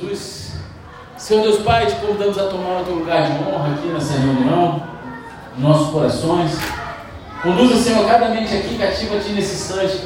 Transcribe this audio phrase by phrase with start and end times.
[0.00, 0.52] Jesus.
[1.16, 4.82] Senhor Deus Pai, te convidamos a tomar o teu lugar de honra aqui nessa reunião,
[5.56, 6.52] em nossos corações.
[7.42, 10.00] Conduza, Senhor, cada mente aqui cativa a Ti nesse instante.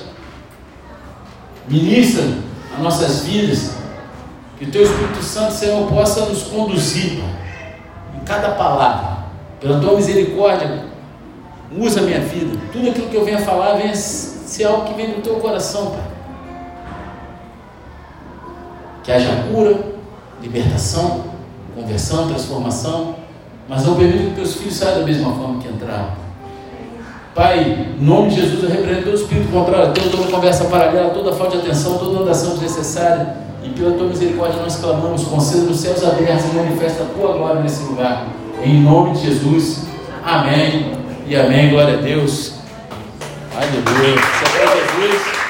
[1.68, 2.24] Ministra
[2.74, 3.74] as nossas vidas.
[4.58, 7.22] Que o Teu Espírito Santo, Senhor, possa nos conduzir
[8.14, 9.24] em cada palavra.
[9.61, 10.84] Pela Tua misericórdia,
[11.76, 12.56] usa a minha vida.
[12.72, 16.13] Tudo aquilo que eu venha falar venha ser algo que vem do Teu coração, Pai.
[19.05, 19.79] Que haja cura,
[20.43, 21.24] libertação,
[21.74, 23.16] conversão, transformação.
[23.69, 26.24] Mas não permita que teus filhos saiam da mesma forma que entraram.
[27.34, 31.33] Pai, em nome de Jesus, eu repreendo todo espírito contrário a toda conversa paralela, toda
[31.33, 33.37] falta de atenção, toda andação desnecessária.
[33.62, 37.61] E pela tua misericórdia nós clamamos, conceda nos céus abertos e manifesta a tua glória
[37.62, 38.27] nesse lugar.
[38.62, 39.84] Em nome de Jesus.
[40.25, 40.92] Amém
[41.27, 41.70] e amém.
[41.70, 42.55] Glória a Deus.
[43.56, 44.14] Aleluia.
[44.14, 45.44] É Jesus.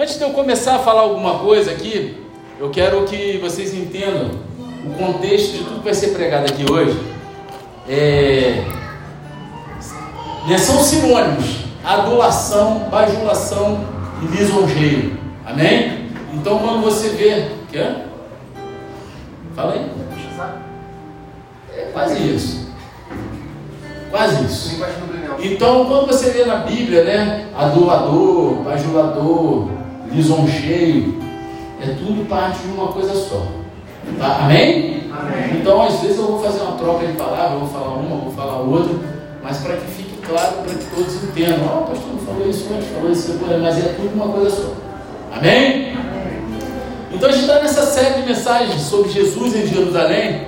[0.00, 2.22] Antes de eu começar a falar alguma coisa aqui,
[2.60, 4.30] eu quero que vocês entendam
[4.86, 6.96] o contexto de tudo que vai ser pregado aqui hoje
[7.88, 8.64] é,
[10.46, 13.80] né, são sinônimos: adulação, bajulação
[14.22, 15.18] e lisonjeio.
[15.44, 16.06] Amém?
[16.32, 17.48] Então, quando você vê.
[17.68, 17.92] Quê?
[19.56, 19.90] Fala aí.
[21.76, 22.68] É quase isso.
[24.12, 24.80] Quase isso.
[25.40, 27.48] Então, quando você vê na Bíblia, né?
[27.56, 29.77] Adulador, bajulador,
[30.10, 31.18] lisonjeio,
[31.80, 33.46] é tudo parte de uma coisa só.
[34.18, 34.44] Tá?
[34.44, 35.10] Amém?
[35.12, 35.60] Amém?
[35.60, 38.60] Então, às vezes, eu vou fazer uma troca de palavras, vou falar uma, vou falar
[38.60, 38.94] outra,
[39.42, 41.66] mas para que fique claro, para que todos entendam.
[41.66, 44.28] Ó, oh, o pastor não falou isso antes, falou isso depois, mas é tudo uma
[44.28, 44.72] coisa só.
[45.36, 45.96] Amém?
[47.12, 50.46] Então, a gente está nessa série de mensagens sobre Jesus em Jerusalém,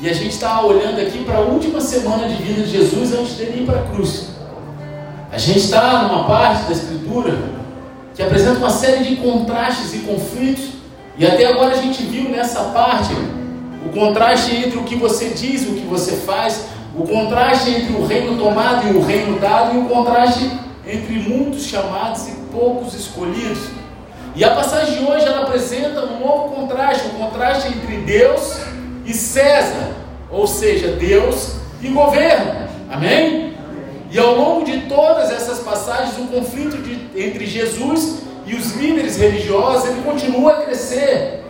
[0.00, 3.34] e a gente está olhando aqui para a última semana de vida de Jesus antes
[3.34, 4.30] dele ir para a cruz.
[5.32, 7.34] A gente está numa parte da Escritura
[8.16, 10.70] que apresenta uma série de contrastes e conflitos
[11.18, 13.12] e até agora a gente viu nessa parte
[13.84, 17.94] o contraste entre o que você diz e o que você faz, o contraste entre
[17.94, 20.50] o reino tomado e o reino dado, e o contraste
[20.86, 23.68] entre muitos chamados e poucos escolhidos.
[24.34, 28.60] E a passagem de hoje ela apresenta um novo contraste, um contraste entre Deus
[29.04, 29.92] e César,
[30.30, 32.66] ou seja, Deus e governo.
[32.90, 33.55] Amém?
[34.16, 39.18] E ao longo de todas essas passagens, o conflito de, entre Jesus e os líderes
[39.18, 41.44] religiosos, ele continua a crescer.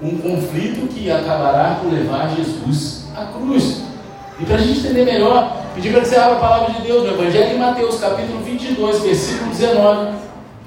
[0.00, 3.82] Um conflito que acabará por levar Jesus à cruz.
[4.38, 7.04] E para a gente entender melhor, pedir para que você abra a palavra de Deus
[7.04, 10.12] no Evangelho de Mateus, capítulo 22, versículo 19.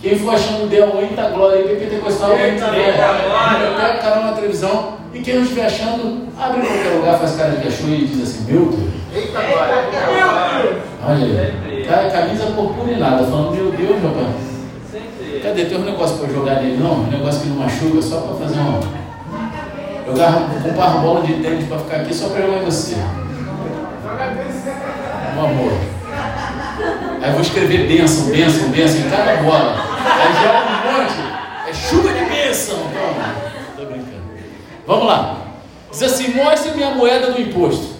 [0.02, 4.96] Quem for achando Del, eita glória, aí, pentecostal, eita glória, pega canal na televisão.
[5.14, 8.22] E quem não estiver achando, abre em qualquer lugar, faz cara de achou e diz
[8.22, 8.90] assim: Meu Deus.
[9.16, 10.25] Eita glória.
[11.08, 15.42] Olha aí, cara, camisa purpurinada, falando: Meu Deus, pai.
[15.44, 15.66] Cadê?
[15.66, 16.94] Tem um negócio para jogar nele, não?
[16.94, 18.80] Um negócio que não machuca, só para fazer uma.
[20.08, 20.14] Eu
[20.64, 22.96] comprar uma bola de tênis para ficar aqui só para jogar em você.
[25.36, 25.74] Um amor.
[27.22, 29.76] Aí vou escrever bênção, bênção, bênção em cada bola.
[30.06, 31.70] Aí joga um monte.
[31.70, 32.78] É chuva de bênção.
[32.78, 33.36] Toma.
[33.78, 34.24] Tô brincando.
[34.88, 35.38] Vamos lá.
[35.92, 37.95] Diz assim: mostre-me a moeda do imposto.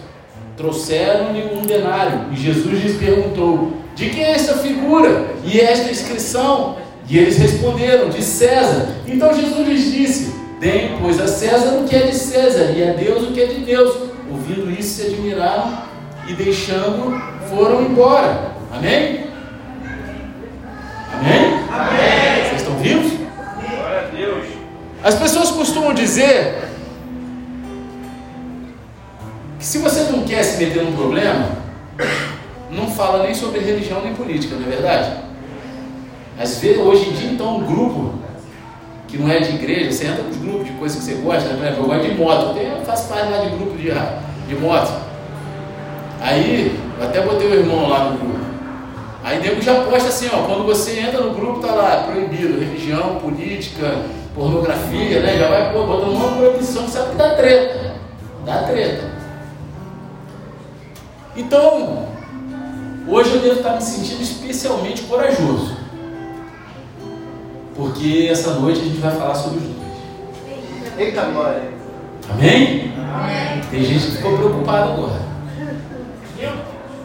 [0.58, 2.28] Trouxeram-lhe um denário.
[2.32, 6.78] E Jesus lhes perguntou: De quem é essa figura e esta inscrição?
[7.10, 8.88] E eles responderam: De César.
[9.06, 12.94] Então Jesus lhes disse: Deem, pois, a César o que é de César, e a
[12.94, 13.96] Deus o que é de Deus.
[14.32, 15.78] Ouvindo isso, se admiraram
[16.28, 18.52] e deixando, foram embora.
[18.72, 19.26] Amém?
[21.14, 21.60] Amém?
[21.70, 22.44] Amém.
[22.46, 23.12] Vocês estão vivos?
[23.12, 24.46] Glória a Deus.
[25.04, 26.65] As pessoas costumam dizer
[29.66, 31.50] se você não quer se meter num problema,
[32.70, 35.12] não fala nem sobre religião nem política, não é verdade?
[36.40, 38.14] Às vezes, hoje em dia, então, um grupo
[39.08, 41.74] que não é de igreja, você entra nos grupos de coisas que você gosta, né?
[41.76, 43.90] eu gosto de moto, eu faço parte lá de grupo de,
[44.48, 45.02] de moto.
[46.22, 48.46] Aí, eu até botei o irmão lá no grupo.
[49.24, 53.16] Aí nego já posta assim, ó, quando você entra no grupo, tá lá, proibido, religião,
[53.16, 54.04] política,
[54.36, 55.40] pornografia, né?
[55.40, 57.96] Já vai pô, botando uma proibição, sabe que dá treta.
[58.46, 59.15] Dá treta.
[61.36, 62.08] Então,
[63.08, 65.78] hoje eu devo estar me sentindo especialmente corajoso.
[67.76, 70.98] Porque essa noite a gente vai falar sobre os dois.
[70.98, 71.74] Eita glória!
[72.30, 72.94] Amém?
[72.98, 73.62] Amém?
[73.70, 75.26] Tem gente que ficou preocupada agora.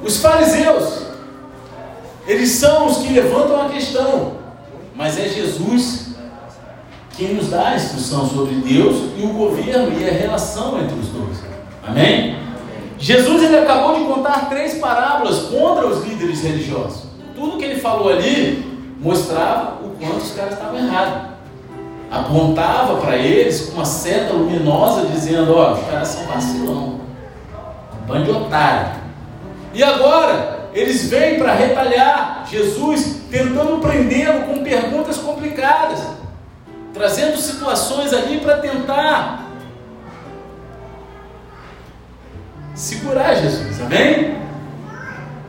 [0.03, 1.03] Os fariseus,
[2.27, 4.39] eles são os que levantam a questão,
[4.95, 6.11] mas é Jesus
[7.17, 11.09] quem nos dá a instrução sobre Deus e o governo e a relação entre os
[11.09, 11.37] dois.
[11.87, 12.40] Amém?
[13.01, 17.05] Jesus ele acabou de contar três parábolas contra os líderes religiosos.
[17.35, 18.63] Tudo que ele falou ali
[19.01, 21.31] mostrava o quanto os caras estavam errados.
[22.11, 27.01] apontava para eles com uma seta luminosa, dizendo: Ó, os caras são vacilão,
[28.07, 29.01] bando de otário.
[29.73, 36.01] E agora, eles vêm para retalhar Jesus, tentando prendê-lo com perguntas complicadas,
[36.93, 39.50] trazendo situações ali para tentar
[42.81, 44.37] segurar Jesus, amém?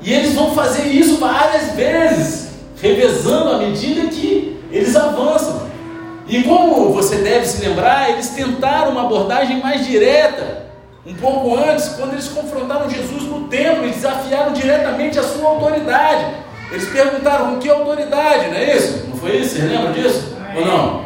[0.02, 2.50] E eles vão fazer isso várias vezes,
[2.82, 5.70] revezando à medida que eles avançam.
[6.28, 10.66] E como você deve se lembrar, eles tentaram uma abordagem mais direta,
[11.06, 16.26] um pouco antes, quando eles confrontaram Jesus no templo e desafiaram diretamente a sua autoridade.
[16.72, 19.08] Eles perguntaram com que autoridade, não é isso?
[19.08, 19.56] Não foi isso?
[19.56, 20.36] Você lembra disso?
[20.56, 21.06] Ou não?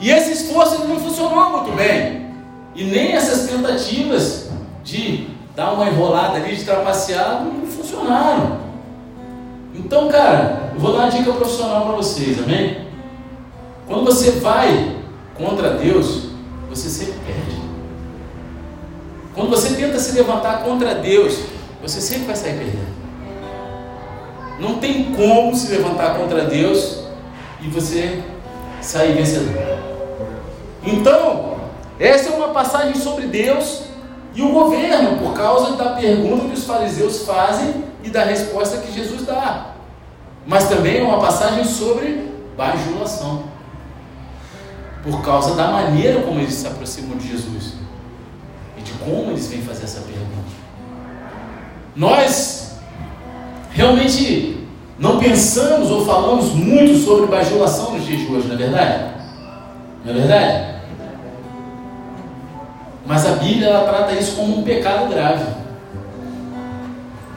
[0.00, 2.26] E esse esforço não funcionou muito bem.
[2.74, 4.48] E nem essas tentativas
[4.84, 8.58] de dar uma enrolada ali, de trapacear, não funcionaram.
[9.74, 12.86] Então, cara, eu vou dar uma dica profissional para vocês, amém?
[13.88, 14.96] Quando você vai
[15.34, 16.26] contra Deus,
[16.68, 17.56] você sempre perde.
[19.34, 21.40] Quando você tenta se levantar contra Deus,
[21.80, 22.96] você sempre vai sair perdendo.
[24.60, 27.00] Não tem como se levantar contra Deus
[27.62, 28.22] e você
[28.82, 29.78] sair vencedor.
[30.84, 31.56] Então,
[31.98, 33.85] essa é uma passagem sobre Deus
[34.36, 38.92] e o governo, por causa da pergunta que os fariseus fazem e da resposta que
[38.92, 39.68] Jesus dá.
[40.46, 43.44] Mas também é uma passagem sobre bajulação,
[45.02, 47.76] por causa da maneira como eles se aproximam de Jesus
[48.76, 50.26] e de como eles vêm fazer essa pergunta.
[51.96, 52.76] Nós
[53.70, 54.66] realmente
[54.98, 59.14] não pensamos ou falamos muito sobre bajulação nos dias de hoje, não é verdade?
[60.04, 60.75] Não é verdade?
[63.06, 65.44] Mas a Bíblia ela trata isso como um pecado grave.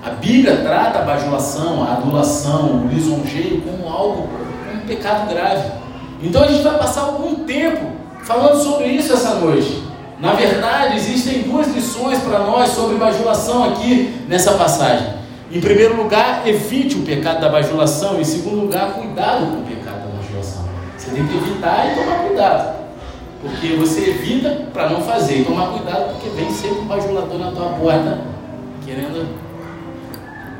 [0.03, 5.71] A Bíblia trata a bajulação, a adulação, o lisonjeio como algo, como um pecado grave.
[6.21, 7.91] Então a gente vai passar algum tempo
[8.23, 9.83] falando sobre isso essa noite.
[10.19, 15.19] Na verdade, existem duas lições para nós sobre bajulação aqui nessa passagem.
[15.51, 18.19] Em primeiro lugar, evite o pecado da bajulação.
[18.19, 20.65] Em segundo lugar, cuidado com o pecado da bajulação.
[20.97, 22.78] Você tem que evitar e tomar cuidado.
[23.41, 25.39] Porque você evita para não fazer.
[25.39, 28.19] E tomar cuidado porque vem sempre um bajulador na tua porta
[28.85, 29.27] querendo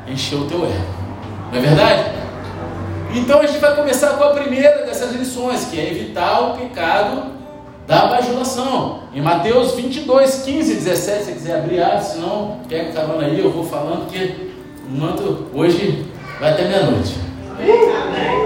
[0.08, 1.00] encher o teu ego.
[1.52, 2.04] Não é verdade?
[3.14, 7.32] Então a gente vai começar com a primeira dessas lições, que é evitar o pecado
[7.86, 9.00] da bajulação.
[9.12, 13.50] Em Mateus 22, 15, 17, se você quiser abrir, ah, senão pega carona aí, eu
[13.50, 14.52] vou falando que
[14.88, 16.06] o manto hoje
[16.38, 17.16] vai até meia-noite.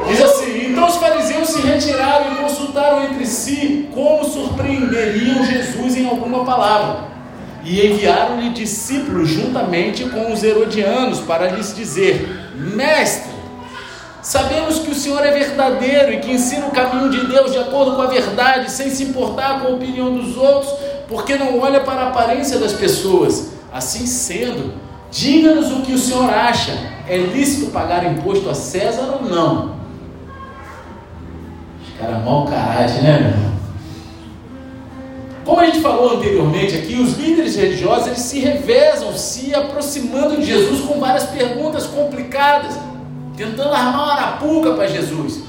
[0.08, 6.08] Diz assim: Então os fariseus se retiraram e consultaram entre si como surpreenderiam Jesus em
[6.08, 7.12] alguma palavra.
[7.62, 13.32] E enviaram-lhe discípulos juntamente com os herodianos para lhes dizer: Mestre,
[14.22, 17.96] sabemos que o Senhor é verdadeiro e que ensina o caminho de Deus de acordo
[17.96, 20.72] com a verdade, sem se importar com a opinião dos outros,
[21.08, 23.52] porque não olha para a aparência das pessoas.
[23.72, 24.74] Assim sendo,
[25.10, 26.72] diga-nos o que o Senhor acha
[27.08, 29.73] é lícito pagar imposto a César ou não?
[31.94, 33.54] Os caras mau caráter, né, meu irmão?
[35.44, 40.46] Como a gente falou anteriormente aqui, os líderes religiosos eles se revezam, se aproximando de
[40.46, 42.78] Jesus com várias perguntas complicadas,
[43.36, 45.42] tentando armar uma arapuca para Jesus.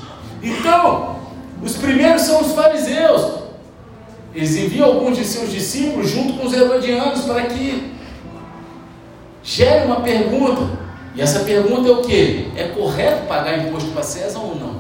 [0.44, 1.16] Então,
[1.64, 3.46] os primeiros são os fariseus.
[4.34, 7.94] Eles enviam alguns de seus discípulos junto com os herodianos para que
[9.42, 10.62] gere uma pergunta.
[11.16, 12.52] E essa pergunta é o que?
[12.58, 14.75] É correto pagar imposto para César ou não?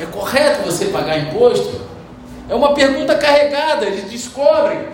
[0.00, 1.80] É correto você pagar imposto?
[2.48, 3.86] É uma pergunta carregada.
[3.86, 4.86] Eles descobrem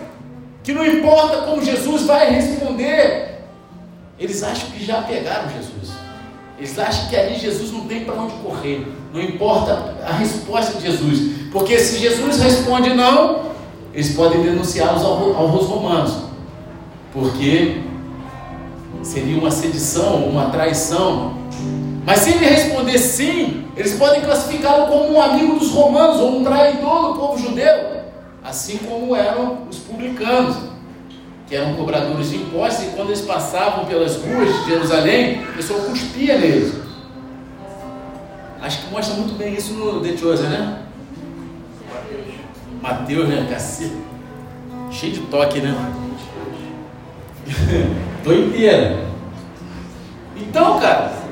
[0.62, 3.42] que não importa como Jesus vai responder,
[4.18, 5.92] eles acham que já pegaram Jesus.
[6.58, 8.86] Eles acham que ali Jesus não tem para onde correr.
[9.12, 11.50] Não importa a resposta de Jesus.
[11.52, 13.50] Porque se Jesus responde não,
[13.92, 16.14] eles podem denunciá-los aos romanos.
[17.12, 17.82] Porque
[19.02, 21.43] seria uma sedição, uma traição.
[22.06, 26.44] Mas se ele responder sim, eles podem classificá-lo como um amigo dos romanos ou um
[26.44, 28.02] traidor do povo judeu,
[28.42, 30.56] assim como eram os publicanos,
[31.46, 35.80] que eram cobradores de impostos e quando eles passavam pelas ruas de Jerusalém, o pessoal
[35.80, 36.74] cuspia neles.
[38.60, 40.82] Acho que mostra muito bem isso no The Chosen, né?
[42.80, 43.46] Mateus, né?
[43.50, 43.96] Cacete.
[44.90, 45.74] Cheio de toque, né?
[48.24, 49.04] Doideira.
[50.36, 51.23] Então, cara,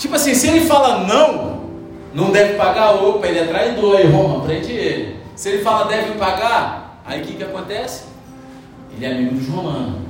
[0.00, 1.60] tipo assim, se ele fala não,
[2.14, 5.20] não deve pagar, opa, ele é traidor, aí Roma, prende ele.
[5.36, 8.04] Se ele fala deve pagar, aí o que, que acontece?
[8.96, 10.00] Ele é amigo dos romanos.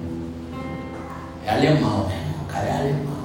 [1.45, 2.25] É alemão, né?
[2.43, 3.21] O cara é alemão.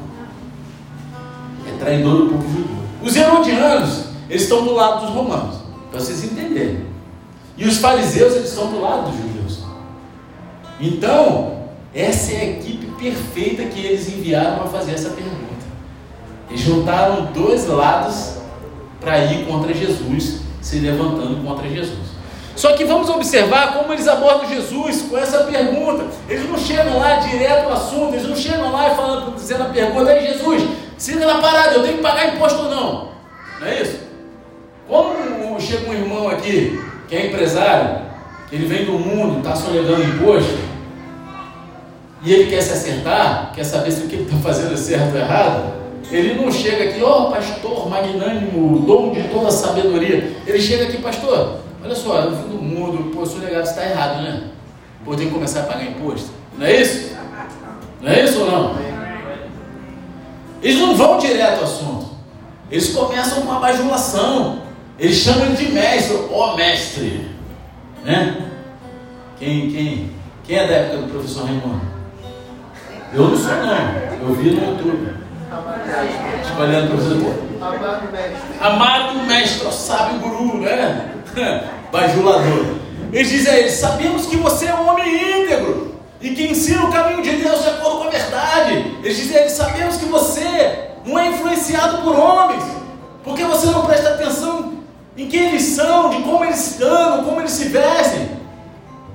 [1.67, 2.75] É traidor do povo judeu.
[3.03, 5.57] Os herodianos, eles estão do lado dos romanos.
[5.91, 6.85] Para vocês entenderem.
[7.57, 9.63] E os fariseus, eles estão do lado dos judeus.
[10.79, 15.54] Então, essa é a equipe perfeita que eles enviaram para fazer essa pergunta.
[16.49, 18.35] Eles juntaram dois lados
[18.99, 22.15] para ir contra Jesus, se levantando contra Jesus.
[22.55, 26.05] Só que vamos observar como eles abordam Jesus com essa pergunta.
[26.29, 29.69] Eles não chegam lá direto ao assunto, eles não chegam lá e falando, dizendo a
[29.69, 30.63] pergunta, aí Jesus,
[30.97, 33.09] siga na parada, eu tenho que pagar imposto ou não?
[33.59, 33.99] Não é isso?
[34.87, 38.01] Como chega um irmão aqui, que é empresário,
[38.49, 40.57] que ele vem do mundo, está sonegando imposto,
[42.23, 45.13] e ele quer se acertar, quer saber se o que ele está fazendo é certo
[45.13, 45.73] ou errado,
[46.11, 50.35] ele não chega aqui, ó oh, pastor magnânimo, dom de toda sabedoria.
[50.45, 54.21] Ele chega aqui, pastor, olha só, eu fui do mundo, pô, sou legado, está errado,
[54.21, 54.51] né?
[55.03, 56.29] Pô, tem que começar a pagar imposto.
[56.57, 57.15] Não é isso?
[58.01, 58.75] Não é isso ou não?
[60.61, 62.05] Eles não vão direto ao assunto.
[62.71, 64.61] Eles começam com a bajulação.
[64.97, 67.29] Eles chamam ele de mestre, ó oh, mestre.
[68.03, 68.51] Né?
[69.37, 70.11] Quem, quem,
[70.43, 71.81] quem é da época do professor Raimundo?
[73.13, 74.27] Eu não sou não.
[74.27, 75.24] Eu vi no YouTube.
[76.43, 77.45] Escolhendo o professor.
[77.61, 78.59] Amado mestre.
[78.59, 81.11] Amado mestre, sábio guru, né?
[81.91, 82.75] Bajulador.
[83.11, 86.91] Eles dizem a ele: Sabemos que você é um homem íntegro e que ensina o
[86.91, 88.97] caminho de Deus de acordo com a verdade.
[89.03, 92.63] Eles dizem a ele: Sabemos que você não é influenciado por homens,
[93.23, 94.73] porque você não presta atenção
[95.17, 98.29] em quem eles são, de como eles andam, como eles se vestem.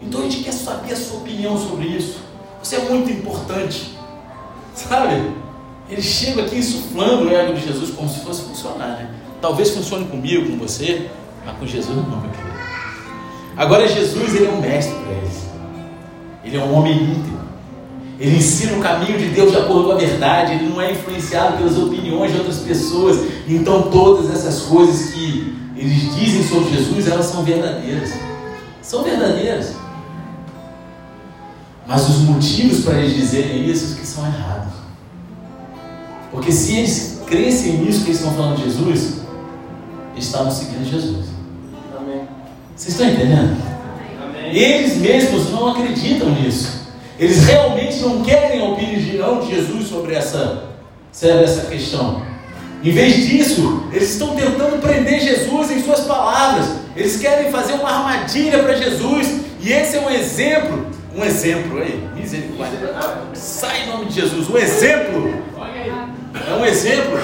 [0.00, 2.20] Então a gente quer saber a sua opinião sobre isso.
[2.62, 3.98] Você é muito importante,
[4.74, 5.32] sabe?
[5.90, 9.10] Ele chega aqui insuflando o ego de Jesus como se fosse funcionar, né?
[9.40, 11.10] Talvez funcione comigo, com você,
[11.44, 12.60] mas com Jesus não, meu querido.
[13.56, 15.46] Agora Jesus, ele é um mestre para eles.
[16.44, 17.40] Ele é um homem íntegro.
[18.18, 20.52] Ele ensina o caminho de Deus de acordo com a verdade.
[20.52, 23.18] Ele não é influenciado pelas opiniões de outras pessoas.
[23.48, 28.12] Então todas essas coisas que eles dizem sobre Jesus, elas são verdadeiras.
[28.82, 29.74] São verdadeiras.
[31.86, 34.79] Mas os motivos para eles dizerem isso que são errados.
[36.30, 39.20] Porque se eles crescem nisso que eles estão falando de Jesus,
[40.12, 41.26] eles estavam seguindo Jesus.
[41.96, 42.22] Amém.
[42.76, 43.56] Vocês estão entendendo?
[44.22, 44.56] Amém.
[44.56, 46.80] Eles mesmos não acreditam nisso.
[47.18, 50.64] Eles realmente não querem a opinião de Jesus sobre essa,
[51.12, 52.22] sobre essa questão.
[52.82, 56.66] Em vez disso, eles estão tentando prender Jesus em suas palavras.
[56.96, 59.40] Eles querem fazer uma armadilha para Jesus.
[59.60, 60.86] E esse é um exemplo.
[61.14, 62.78] Um exemplo aí, misericórdia.
[63.34, 64.48] Sai em nome de Jesus.
[64.48, 65.30] Um exemplo
[66.48, 67.18] é um exemplo,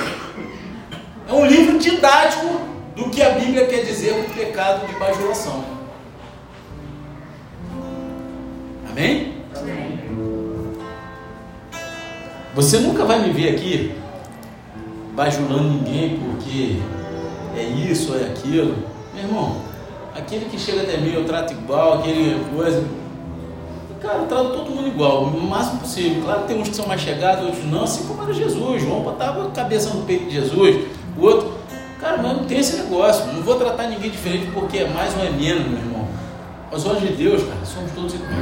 [1.28, 2.60] é um livro didático
[2.94, 5.64] do que a Bíblia quer dizer com o pecado de bajulação.
[8.90, 9.34] Amém?
[9.54, 10.00] Amém?
[12.54, 13.94] Você nunca vai me ver aqui
[15.12, 16.78] bajulando ninguém porque
[17.56, 18.74] é isso, é aquilo.
[19.14, 19.62] Meu irmão,
[20.14, 22.82] aquele que chega até mim eu trato igual, aquele coisa.
[24.00, 26.22] Cara, eu trato todo mundo igual, o máximo possível.
[26.22, 28.82] Claro que tem uns que são mais chegados, outros não, assim como era Jesus.
[28.82, 30.86] João botava a cabeça no peito de Jesus,
[31.16, 31.52] o outro.
[32.00, 33.32] Cara, mas não tem esse negócio.
[33.32, 36.06] Não vou tratar ninguém diferente porque é mais ou é menos, meu irmão.
[36.70, 38.32] Aos olhos de Deus, cara, somos todos iguais.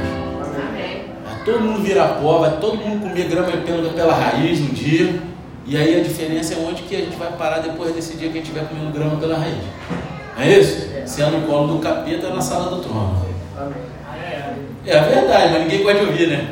[0.69, 1.05] Amém.
[1.23, 5.21] Vai todo mundo virar pó, vai todo mundo comer grama pela, pela raiz no dia.
[5.65, 8.37] E aí a diferença é onde que a gente vai parar depois desse dia que
[8.37, 9.55] a gente estiver comendo grama pela raiz.
[10.35, 10.85] Não é isso?
[11.05, 13.25] Se é no colo do capeta, na sala do trono.
[13.57, 13.95] Amém.
[14.85, 16.47] É a verdade, mas ninguém gosta de ouvir, né?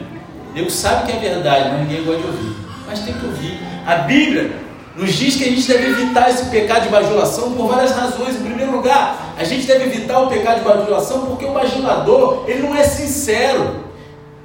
[0.54, 2.56] Deus sabe que é verdade, mas ninguém gosta de ouvir.
[2.88, 3.60] Mas tem que ouvir.
[3.86, 4.52] A Bíblia
[4.96, 8.36] nos diz que a gente deve evitar esse pecado de bajulação por várias razões.
[8.36, 12.62] Em primeiro lugar, a gente deve evitar o pecado de bajulação porque o bajulador, ele
[12.62, 13.84] não é sincero.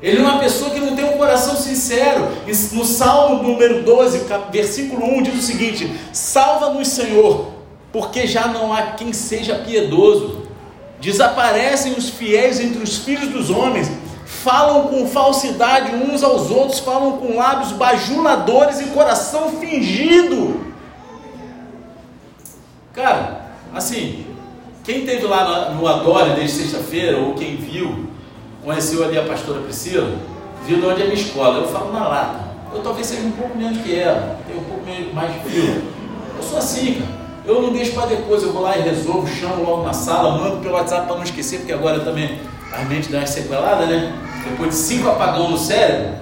[0.01, 2.29] Ele é uma pessoa que não tem um coração sincero.
[2.73, 7.49] No Salmo número 12, versículo 1, diz o seguinte: Salva-nos, Senhor,
[7.93, 10.48] porque já não há quem seja piedoso.
[11.01, 13.91] Desaparecem os fiéis entre os filhos dos homens,
[14.27, 20.61] falam com falsidade uns aos outros, falam com lábios bajuladores e coração fingido.
[22.93, 24.27] Cara, assim,
[24.83, 28.09] quem teve lá no Adore desde sexta-feira, ou quem viu,
[28.65, 30.19] conheceu ali a pastora Priscila,
[30.67, 31.59] viu de onde é a minha escola.
[31.59, 32.49] Eu falo na lata.
[32.75, 35.83] Eu talvez seja um pouco menos que ela, tenho um pouco mais de frio.
[36.37, 37.18] Eu sou assim, cara.
[37.49, 40.59] Eu não deixo para depois, eu vou lá e resolvo, chamo logo na sala, mando
[40.59, 42.39] pelo WhatsApp para não esquecer, porque agora também
[42.71, 44.13] a mente dá uma sequelada, né?
[44.45, 46.17] Depois de cinco apagão no cérebro,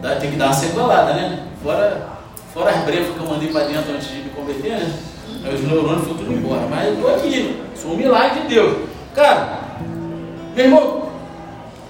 [0.00, 1.46] dá, tem que dar uma sequelada, né?
[1.62, 2.08] Fora,
[2.54, 4.94] fora as brefas que eu mandei para dentro antes de me converter, né?
[5.44, 6.62] Aí os neurônios foram tudo embora.
[6.62, 8.88] Mas eu estou aqui, sou um milagre de Deus.
[9.14, 9.58] Cara,
[10.56, 11.02] meu irmão,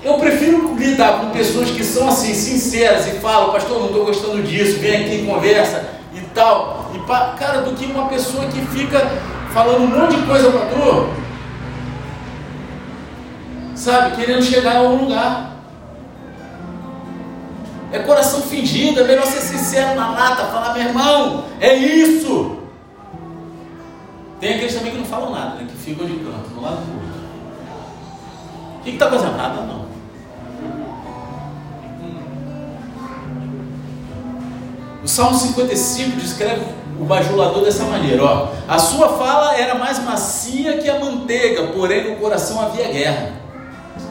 [0.03, 4.43] eu prefiro lidar com pessoas que são assim, sinceras e falam, pastor, não estou gostando
[4.43, 6.02] disso, vem aqui e conversa
[6.35, 6.91] tal.
[6.95, 6.99] E,
[7.39, 8.99] cara, do que uma pessoa que fica
[9.53, 11.09] falando um monte de coisa para tu,
[13.75, 15.53] sabe, querendo chegar a algum lugar.
[17.93, 22.59] É coração fingido, é melhor ser sincero na lata, falar, meu irmão, é isso.
[24.41, 25.67] Tem aqueles também que não falam nada, né?
[25.71, 27.13] que ficam de canto, no lado do outro.
[28.79, 29.37] O que está fazendo?
[29.37, 29.92] Nada não.
[35.03, 36.63] O Salmo 55 descreve
[37.01, 42.11] o bajulador dessa maneira: ó, a sua fala era mais macia que a manteiga, porém
[42.11, 43.33] no coração havia guerra.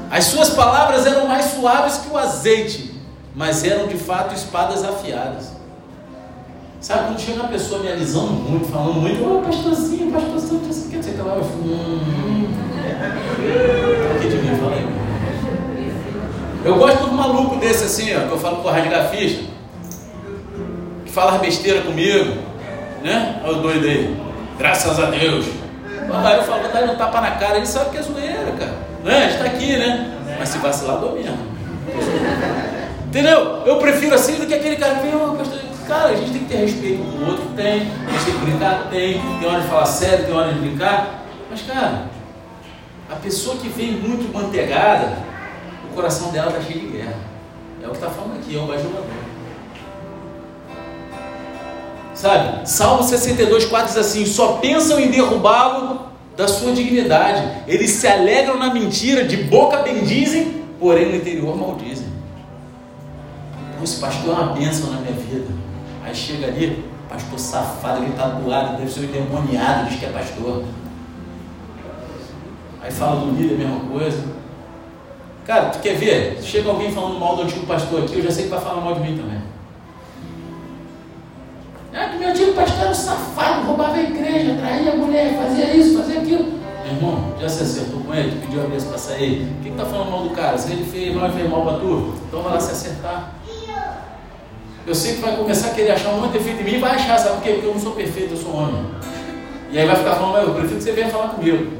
[0.09, 2.93] As suas palavras eram mais suaves que o azeite,
[3.33, 5.51] mas eram de fato espadas afiadas.
[6.81, 10.73] Sabe quando chega uma pessoa me alisando muito, falando muito, ô oh, pastorzinho, pastorzinho, não
[10.73, 12.47] sei o que, você tá eu fico, hum,
[14.15, 14.87] aqui de mim, fala aí.
[16.65, 19.43] Eu gosto de um maluco desse assim, ó, que eu falo com o radiografista,
[21.11, 22.37] que fala besteira comigo,
[23.03, 23.41] né?
[23.43, 24.17] Olha o doido aí,
[24.57, 25.45] graças a Deus.
[26.13, 28.73] Aí eu falo, dá um tapa na cara, ele sabe que é zoeira, cara.
[29.03, 29.25] Né?
[29.25, 30.17] A gente tá aqui, né?
[30.39, 31.37] Mas se vacilar, dou mesmo.
[33.07, 33.63] Entendeu?
[33.65, 35.35] Eu prefiro assim do que aquele cara que vem, oh,
[35.85, 37.81] Cara, a gente tem que ter respeito com o outro, tem.
[38.07, 39.21] A gente tem que brincar, tem.
[39.39, 41.25] Tem hora de falar sério, tem hora de brincar.
[41.49, 42.05] Mas, cara,
[43.09, 45.17] a pessoa que vem muito manteigada,
[45.91, 47.15] o coração dela está cheio de guerra.
[47.83, 49.30] É o que está falando aqui, é o bajulador.
[52.13, 52.67] Sabe?
[52.69, 57.63] Salmo 62, 4 diz assim: só pensam em derrubá-lo da sua dignidade.
[57.67, 62.07] Eles se alegram na mentira, de boca bendizem, porém no interior maldizem.
[63.83, 65.47] Esse pastor é uma bênção na minha vida.
[66.03, 70.05] Aí chega ali, pastor safado, ele está do lado, deve ser um endemoniado, diz que
[70.05, 70.63] é pastor.
[72.81, 74.23] Aí fala do líder, a mesma coisa.
[75.45, 76.39] Cara, tu quer ver?
[76.43, 78.93] Chega alguém falando mal do antigo pastor aqui, eu já sei que vai falar mal
[78.93, 79.40] de mim também.
[81.93, 85.75] Ah, que meu antigo pastor era um safado, roubava a igreja, traía a mulher, fazia
[85.75, 86.59] isso, fazia aquilo.
[86.83, 89.43] Meu irmão, já se acertou com ele, pediu a vez para sair.
[89.59, 90.57] O que está falando mal do cara?
[90.57, 93.33] Se ele fez mal e fez mal para tu, então vai lá se acertar.
[94.87, 96.79] Eu sei que vai começar a querer achar um monte de defeito em mim e
[96.79, 97.51] vai achar, sabe por quê?
[97.51, 98.85] Porque eu não sou perfeito, eu sou homem.
[99.71, 101.73] E aí vai ficar falando, mas eu prefiro que você venha falar comigo.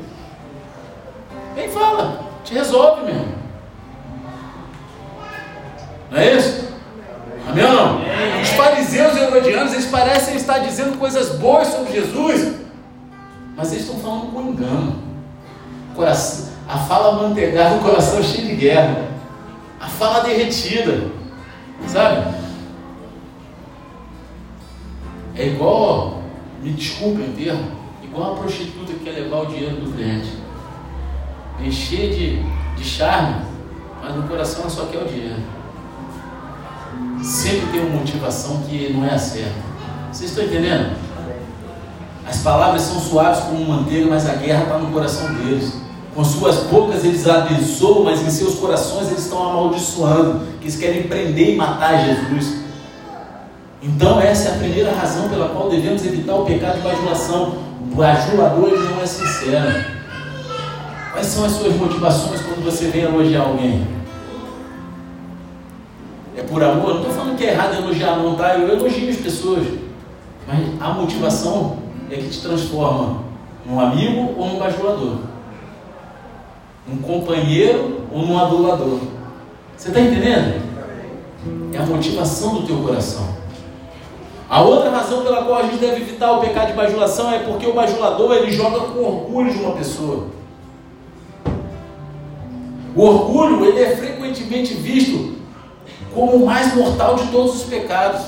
[1.56, 3.42] Vem fala, te resolve mesmo.
[6.12, 6.68] Não é isso?
[7.50, 8.02] Amém ou não?
[8.42, 8.50] Os
[9.32, 12.56] fariseus e herodianos, eles parecem estar dizendo coisas boas sobre Jesus,
[13.56, 14.96] mas eles estão falando com engano.
[15.96, 19.08] Coração, a fala manteigada, o coração cheio de guerra.
[19.80, 21.10] A fala derretida.
[21.88, 22.36] Sabe?
[25.36, 26.22] É igual,
[26.62, 27.72] me desculpe o termo,
[28.04, 30.38] igual a prostituta que quer levar o dinheiro do cliente.
[31.60, 32.44] Encher de,
[32.76, 33.46] de charme,
[34.02, 35.42] mas no coração ela só quer o dinheiro.
[37.22, 39.54] Sempre tem uma motivação que não é a certa.
[40.12, 40.96] Vocês estão entendendo?
[42.28, 45.74] As palavras são suaves como manteiga, mas a guerra está no coração deles.
[46.16, 51.04] Com suas bocas eles abençoam, mas em seus corações eles estão amaldiçoando, que eles querem
[51.04, 52.62] prender e matar Jesus.
[53.84, 57.56] Então, essa é a primeira razão pela qual devemos evitar o pecado de bajulação.
[57.82, 59.86] O bajulador ele não é sincero.
[61.12, 64.01] Quais são as suas motivações quando você vem elogiar alguém?
[66.52, 66.96] Por amor?
[66.96, 68.56] Não estou falando que é errado elogiar, não, tá?
[68.56, 69.66] Eu elogio as pessoas.
[70.46, 71.78] Mas a motivação
[72.10, 73.24] é que te transforma
[73.66, 75.20] num amigo ou num bajulador.
[76.86, 79.00] Num companheiro ou num adulador.
[79.78, 80.62] Você está entendendo?
[81.74, 83.30] É a motivação do teu coração.
[84.50, 87.66] A outra razão pela qual a gente deve evitar o pecado de bajulação é porque
[87.66, 90.28] o bajulador ele joga com orgulho de uma pessoa.
[92.94, 95.40] O orgulho ele é frequentemente visto
[96.14, 98.22] como o mais mortal de todos os pecados.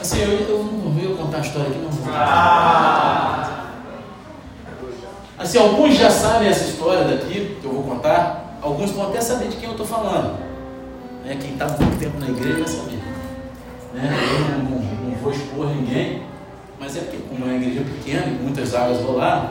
[0.00, 2.14] Assim, eu, eu não vou contar a história aqui, não vou.
[2.14, 3.66] Ah.
[5.38, 8.58] Assim, alguns já sabem essa história daqui que eu vou contar.
[8.60, 10.38] Alguns vão até saber de quem eu estou falando.
[11.24, 11.36] Né?
[11.40, 12.98] Quem está muito tempo na igreja vai saber.
[13.94, 14.18] Né?
[14.32, 16.22] Eu não, não, não, vou expor ninguém,
[16.78, 19.50] mas é porque, como é uma igreja pequena e muitas águas rolaram,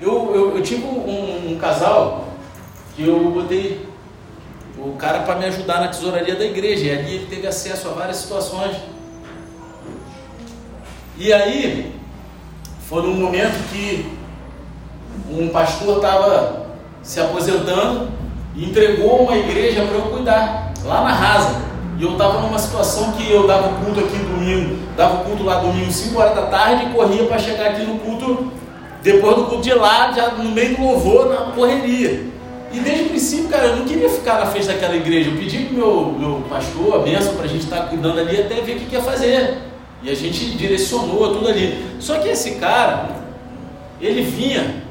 [0.00, 2.28] eu, eu, eu tive um, um casal
[2.96, 3.89] que eu botei
[4.84, 7.92] o cara para me ajudar na tesouraria da igreja, e ali ele teve acesso a
[7.92, 8.76] várias situações.
[11.18, 11.94] E aí,
[12.88, 14.10] foi num momento que
[15.30, 16.66] um pastor estava
[17.02, 18.08] se aposentando
[18.54, 21.60] e entregou uma igreja para eu cuidar, lá na Rasa.
[21.98, 25.44] E eu estava numa situação que eu dava o culto aqui domingo, dava o culto
[25.44, 28.50] lá domingo 5 horas da tarde e corria para chegar aqui no culto,
[29.02, 32.30] depois do culto de lá, já no meio do louvor, na correria.
[32.72, 35.30] E desde o princípio, cara, eu não queria ficar na frente daquela igreja.
[35.30, 38.40] Eu pedi pro meu, meu pastor a benção para a gente estar tá cuidando ali
[38.40, 39.58] até ver o que, que ia fazer.
[40.02, 41.84] E a gente direcionou tudo ali.
[41.98, 43.10] Só que esse cara,
[44.00, 44.82] ele vinha,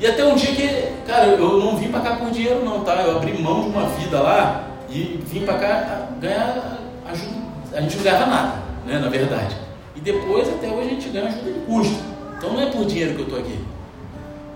[0.00, 0.66] e até um dia que,
[1.06, 2.94] cara, eu não vim para cá por dinheiro não, tá?
[3.02, 7.40] Eu abri mão de uma vida lá e vim para cá ganhar ajuda.
[7.74, 8.52] A gente não ganhava nada,
[8.86, 9.54] né, na verdade.
[9.94, 12.02] E depois, até hoje, a gente ganha ajuda de custo.
[12.38, 13.58] Então não é por dinheiro que eu estou aqui.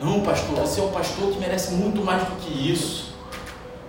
[0.00, 3.14] Não, pastor, você é um pastor que merece muito mais do que isso.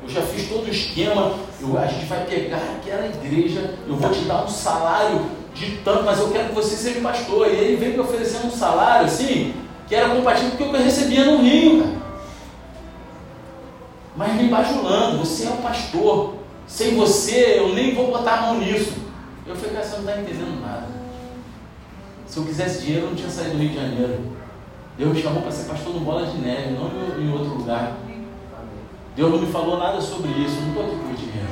[0.03, 1.33] Eu já fiz todo o esquema.
[1.59, 6.03] Eu, a gente vai pegar aquela igreja, eu vou te dar um salário de tanto,
[6.03, 7.47] mas eu quero que você seja pastor.
[7.47, 9.53] E ele veio me oferecendo um salário assim,
[9.87, 12.05] que era compatível com o que eu recebia no Rio, cara.
[14.15, 16.35] Mas me bajulando, você é um pastor.
[16.67, 18.93] Sem você, eu nem vou botar a mão nisso.
[19.45, 20.87] Eu falei, cara, você não está entendendo nada.
[22.25, 24.34] Se eu quisesse dinheiro, eu não tinha saído do Rio de Janeiro.
[24.97, 27.97] Deus me chamou para ser pastor no Bola de Neve, não em outro lugar.
[29.15, 31.45] Deus não me falou nada sobre isso, não estou aqui por dinheiro.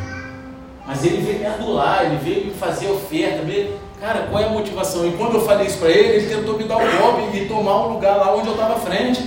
[0.86, 3.78] Mas ele veio me adular, ele veio me fazer oferta, veio...
[4.00, 5.08] cara, qual é a motivação?
[5.08, 7.88] E quando eu falei isso para ele, ele tentou me dar um golpe e tomar
[7.88, 9.22] um lugar lá onde eu estava à frente.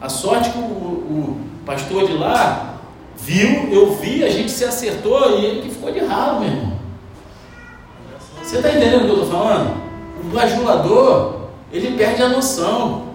[0.00, 2.76] A sorte que o, o, pastor de lá
[3.16, 6.72] viu, eu vi, a gente se acertou e ele que ficou de ralo, meu irmão.
[8.42, 9.76] Você está entendendo o que eu estou falando?
[10.20, 11.34] O bajulador,
[11.72, 13.09] ele perde a noção.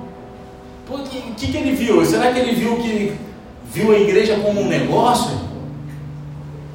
[0.90, 2.06] O que, que, que ele viu?
[2.06, 3.18] Será que ele viu que
[3.66, 5.36] viu a igreja como um negócio?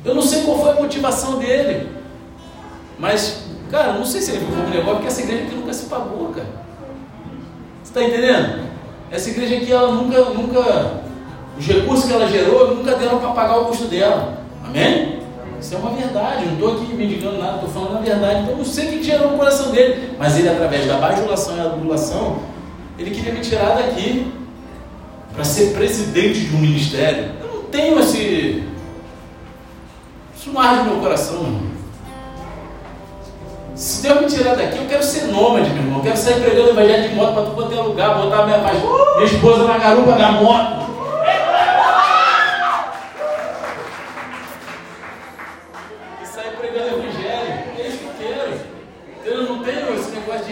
[0.04, 1.88] Eu não sei qual foi a motivação dele.
[2.98, 5.72] Mas, cara, não sei se ele viu como um negócio, porque essa igreja aqui nunca
[5.72, 6.48] se pagou, cara.
[7.82, 8.68] Você está entendendo?
[9.10, 11.00] Essa igreja aqui, ela nunca, nunca.
[11.58, 14.38] Os recursos que ela gerou nunca deram para pagar o custo dela.
[14.64, 15.20] Amém?
[15.60, 16.46] Isso é uma verdade.
[16.46, 18.42] Não estou aqui mendigando nada, estou falando a verdade.
[18.42, 20.14] Então, não sei o que gerou no coração dele.
[20.18, 22.38] Mas ele, através da bajulação e adulação,
[23.00, 24.30] ele queria me tirar daqui
[25.32, 27.30] para ser presidente de um ministério.
[27.40, 28.62] Eu não tenho esse.
[30.36, 31.70] Isso não arde meu coração, irmão.
[33.74, 35.98] Se Deus me tirar daqui, eu quero ser nômade, meu irmão.
[35.98, 39.64] Eu quero sair pregando evangelho de moto para tu poder lugar, botar minha, minha esposa
[39.64, 40.90] na garupa da moto.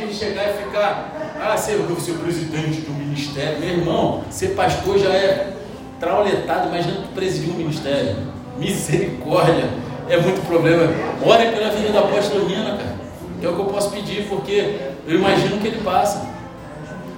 [0.01, 3.61] É chegar e ficar ah, ser, eu ser presidente do ministério.
[3.61, 5.53] Meu irmão, ser pastor já é
[6.01, 8.17] trauletado, imagina tu presidir um ministério.
[8.59, 9.69] Misericórdia,
[10.09, 10.93] é muito problema.
[11.25, 12.99] Ore pela vida da apóstola Nina, cara.
[13.41, 16.27] É o que eu posso pedir, porque eu imagino que ele passa.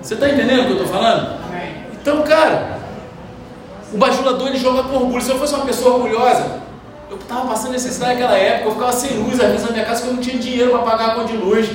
[0.03, 1.41] Você está entendendo o que eu estou falando?
[1.93, 2.79] Então, cara,
[3.93, 5.23] o bajulador ele joga com orgulho.
[5.23, 6.61] Se eu fosse uma pessoa orgulhosa,
[7.11, 10.01] eu estava passando necessidade naquela época, eu ficava sem luz às vezes na minha casa,
[10.01, 11.69] porque eu não tinha dinheiro para pagar a conta de luz.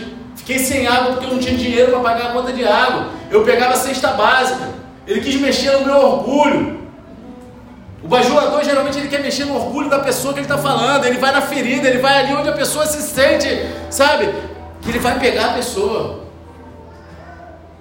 [0.45, 3.09] Fiquei sem água porque eu não tinha dinheiro para pagar a conta de água.
[3.31, 4.69] Eu pegava a cesta básica.
[5.07, 6.81] Ele quis mexer no meu orgulho.
[8.03, 11.03] O bajulador geralmente ele quer mexer no orgulho da pessoa que ele está falando.
[11.03, 13.47] Ele vai na ferida, ele vai ali onde a pessoa se sente,
[13.89, 14.31] sabe?
[14.83, 16.25] Que ele vai pegar a pessoa.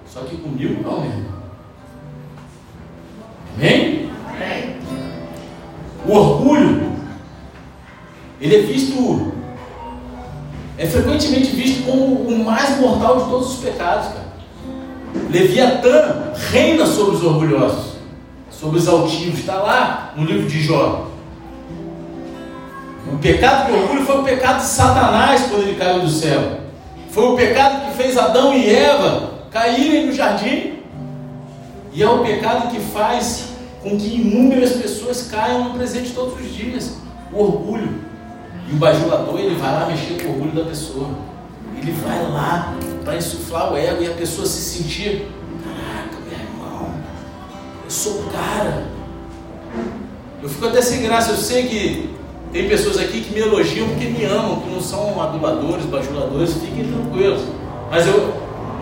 [0.07, 1.35] Só que comigo não, meu irmão.
[3.55, 4.11] Amém?
[4.27, 4.75] Amém.
[6.07, 6.93] O orgulho,
[8.41, 9.34] ele é visto
[10.77, 14.25] é frequentemente visto como o mais mortal de todos os pecados, cara.
[15.29, 17.93] Leviatã reina sobre os orgulhosos,
[18.51, 19.39] sobre os altivos.
[19.39, 21.07] Está lá no livro de Jó.
[23.11, 26.59] O pecado do orgulho foi o pecado de Satanás quando ele caiu do céu.
[27.11, 30.79] Foi o pecado que fez Adão e Eva caírem no jardim.
[31.93, 33.45] E é o pecado que faz
[33.81, 36.97] com que inúmeras pessoas caiam no presente todos os dias.
[37.31, 38.03] O orgulho.
[38.67, 41.09] E o bajulador, ele vai lá mexer com o orgulho da pessoa.
[41.77, 42.73] Ele vai lá
[43.03, 45.27] para insuflar o ego e a pessoa se sentir:
[45.63, 46.89] caraca, meu irmão,
[47.83, 48.85] eu sou o cara.
[50.41, 51.31] Eu fico até sem graça.
[51.31, 52.09] Eu sei que
[52.51, 56.91] tem pessoas aqui que me elogiam porque me amam, que não são aduladores, bajuladores, fiquem
[56.91, 57.41] tranquilos.
[57.91, 58.33] Mas eu,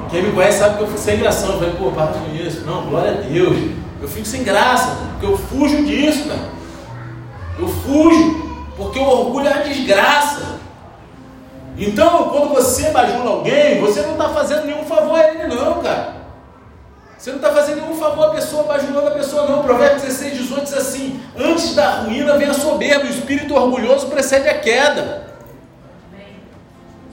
[0.09, 1.45] quem me conhece sabe que eu fico sem graça.
[1.45, 2.61] Eu falei, pô, para com isso.
[2.65, 3.57] Não, glória a Deus.
[4.01, 6.49] Eu fico sem graça, porque eu fujo disso, cara.
[7.57, 8.42] Eu fujo.
[8.83, 10.59] Porque o orgulho é uma desgraça.
[11.77, 16.13] Então, quando você bajula alguém, você não está fazendo nenhum favor a ele, não, cara.
[17.17, 19.63] Você não está fazendo nenhum favor à pessoa, bajulando a pessoa, não.
[19.63, 24.49] Provérbios 16, 18 diz assim: Antes da ruína vem a soberba, o espírito orgulhoso precede
[24.49, 25.23] a queda.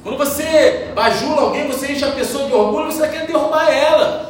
[0.02, 4.30] Quando você bajula alguém, você enche a pessoa de orgulho, você quer derrubar ela.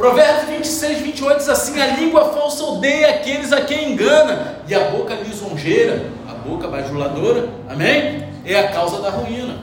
[0.00, 4.88] Provérbios 26, 28 diz assim: A língua falsa odeia aqueles a quem engana, e a
[4.88, 8.26] boca lisonjeira, a boca bajuladora, amém?
[8.46, 9.58] É a causa da ruína.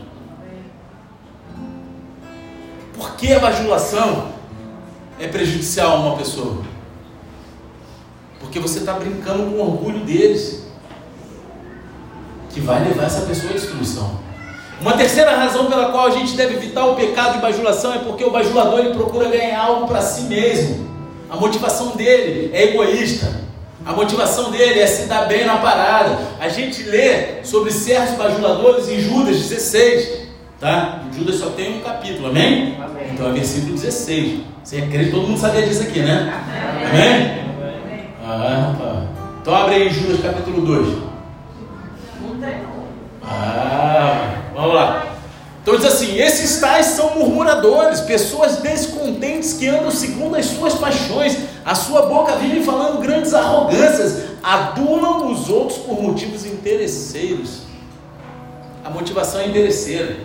[2.94, 4.32] Por que a bajulação
[5.20, 6.64] é prejudicial a uma pessoa?
[8.40, 10.68] Porque você está brincando com o orgulho deles,
[12.52, 14.20] que vai levar essa pessoa à destruição.
[14.80, 18.24] Uma terceira razão pela qual a gente deve evitar o pecado de bajulação é porque
[18.24, 20.88] o bajulador ele procura ganhar algo para si mesmo.
[21.30, 23.48] A motivação dele é egoísta.
[23.84, 26.20] A motivação dele é se dar bem na parada.
[26.40, 30.28] A gente lê sobre certos bajuladores em Judas 16.
[30.60, 31.04] Tá?
[31.16, 32.78] Judas só tem um capítulo, amém?
[32.84, 33.08] amém.
[33.14, 34.42] Então é versículo 16.
[34.64, 35.12] Você acredita?
[35.12, 36.44] Todo mundo sabia disso aqui, né?
[36.90, 37.48] Amém?
[37.84, 38.10] amém?
[38.24, 39.10] Ah, rapaz.
[39.42, 40.98] Então abre aí Judas capítulo 2.
[43.24, 44.17] Ah,
[44.58, 45.16] vamos lá.
[45.62, 51.38] Então diz assim: esses tais são murmuradores, pessoas descontentes que andam segundo as suas paixões,
[51.64, 57.64] a sua boca vive falando grandes arrogâncias, adulam os outros por motivos interesseiros.
[58.84, 60.18] A motivação é interesseira.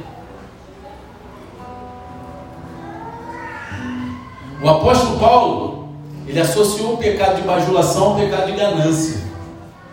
[4.63, 5.89] O apóstolo Paulo,
[6.25, 9.21] ele associou o pecado de bajulação ao pecado de ganância.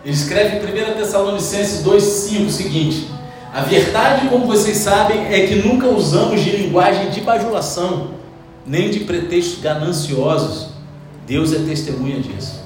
[0.04, 3.10] Ele escreve em 1 Tessalonicenses 2,5 o seguinte:
[3.52, 8.10] A verdade, como vocês sabem, é que nunca usamos de linguagem de bajulação,
[8.64, 10.68] nem de pretextos gananciosos.
[11.26, 12.60] Deus é testemunha disso.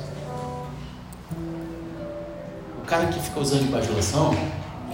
[2.83, 4.37] O cara que fica usando de bajulação,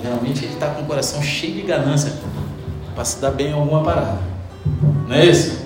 [0.00, 2.12] geralmente ele está com o coração cheio de ganância
[2.94, 4.18] para se dar bem em alguma parada.
[5.08, 5.58] Não é isso?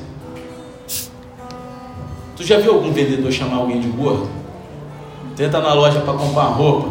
[2.35, 4.29] Tu já viu algum vendedor chamar alguém de gordo?
[5.37, 6.89] Tenta na loja para comprar uma roupa.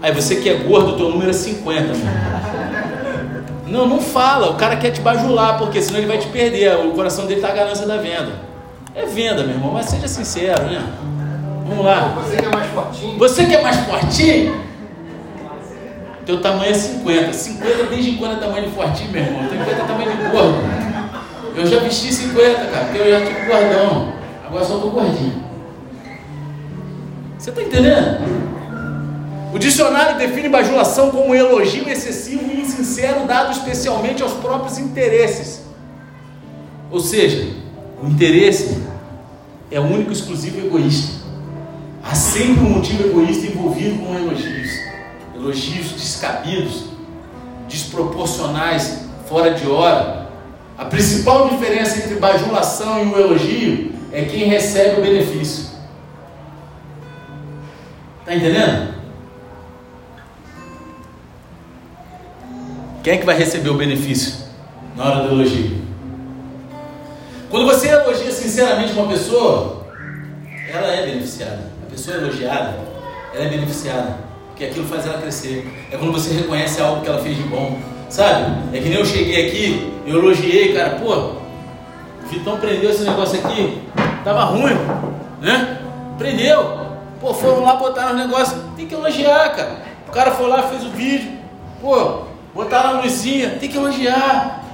[0.00, 2.47] Aí você que é gordo, teu número é 50, meu.
[3.68, 4.50] Não, não fala.
[4.50, 6.76] O cara quer te bajular, porque senão ele vai te perder.
[6.76, 8.32] O coração dele está a ganância da venda.
[8.94, 10.82] É venda, meu irmão, mas seja sincero, né?
[11.66, 12.14] Vamos lá.
[12.16, 13.18] Você que é mais fortinho.
[13.18, 14.68] Você que é mais fortinho?
[16.24, 17.32] Teu tamanho é 50.
[17.32, 19.48] 50 desde quando é tamanho de fortinho, meu irmão?
[19.48, 20.58] 50 é tamanho de gordo.
[21.56, 24.12] Eu já vesti 50, cara, porque eu já tive gordão.
[24.46, 25.44] Agora só estou gordinho.
[27.38, 28.57] Você está entendendo?
[29.52, 35.62] O dicionário define bajulação como elogio excessivo e insincero dado especialmente aos próprios interesses.
[36.90, 37.54] Ou seja,
[38.02, 38.78] o interesse
[39.70, 41.18] é o único exclusivo egoísta.
[42.02, 44.70] Há sempre um motivo egoísta envolvido com elogios.
[45.34, 46.84] Elogios descabidos,
[47.68, 50.28] desproporcionais, fora de hora.
[50.76, 55.68] A principal diferença entre bajulação e o elogio é quem recebe o benefício.
[58.20, 58.97] Está entendendo?
[63.08, 64.34] Quem é que vai receber o benefício
[64.94, 65.78] na hora do elogio?
[67.48, 69.86] Quando você elogia sinceramente uma pessoa,
[70.70, 71.70] ela é beneficiada.
[71.86, 72.78] A pessoa elogiada,
[73.34, 74.14] ela é beneficiada.
[74.48, 75.66] Porque aquilo faz ela crescer.
[75.90, 77.78] É quando você reconhece algo que ela fez de bom.
[78.10, 78.76] Sabe?
[78.76, 81.36] É que nem eu cheguei aqui, eu elogiei, cara, pô,
[82.28, 83.84] Vitão prendeu esse negócio aqui,
[84.22, 84.76] tava ruim,
[85.40, 85.80] né?
[86.18, 86.90] Prendeu.
[87.22, 88.60] Pô, foram lá, botaram os negócios.
[88.76, 89.78] Tem que elogiar, cara.
[90.06, 91.38] O cara foi lá, fez o vídeo.
[91.80, 92.27] Pô,
[92.58, 93.50] botaram a luzinha.
[93.50, 94.64] Tem que elogiar.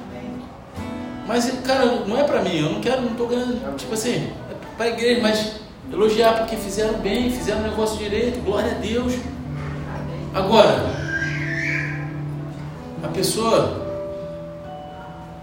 [1.26, 2.58] Mas, cara, não é pra mim.
[2.58, 3.76] Eu não quero, não tô ganhando.
[3.76, 5.56] Tipo assim, é pra igreja, mas
[5.92, 8.42] elogiar porque fizeram bem, fizeram o negócio direito.
[8.42, 9.12] Glória a Deus.
[10.34, 10.86] Agora,
[13.02, 13.86] a pessoa,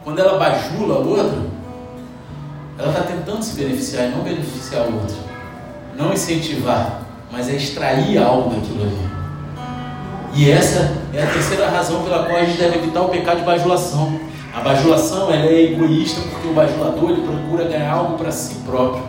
[0.03, 1.39] quando ela bajula a outra,
[2.77, 5.15] ela está tentando se beneficiar e não beneficiar o outro.
[5.95, 7.01] Não incentivar,
[7.31, 9.10] mas é extrair algo daquilo ali.
[10.33, 13.45] E essa é a terceira razão pela qual a gente deve evitar o pecado de
[13.45, 14.19] bajulação.
[14.53, 19.03] A bajulação ela é egoísta porque o bajulador ele procura ganhar algo para si próprio.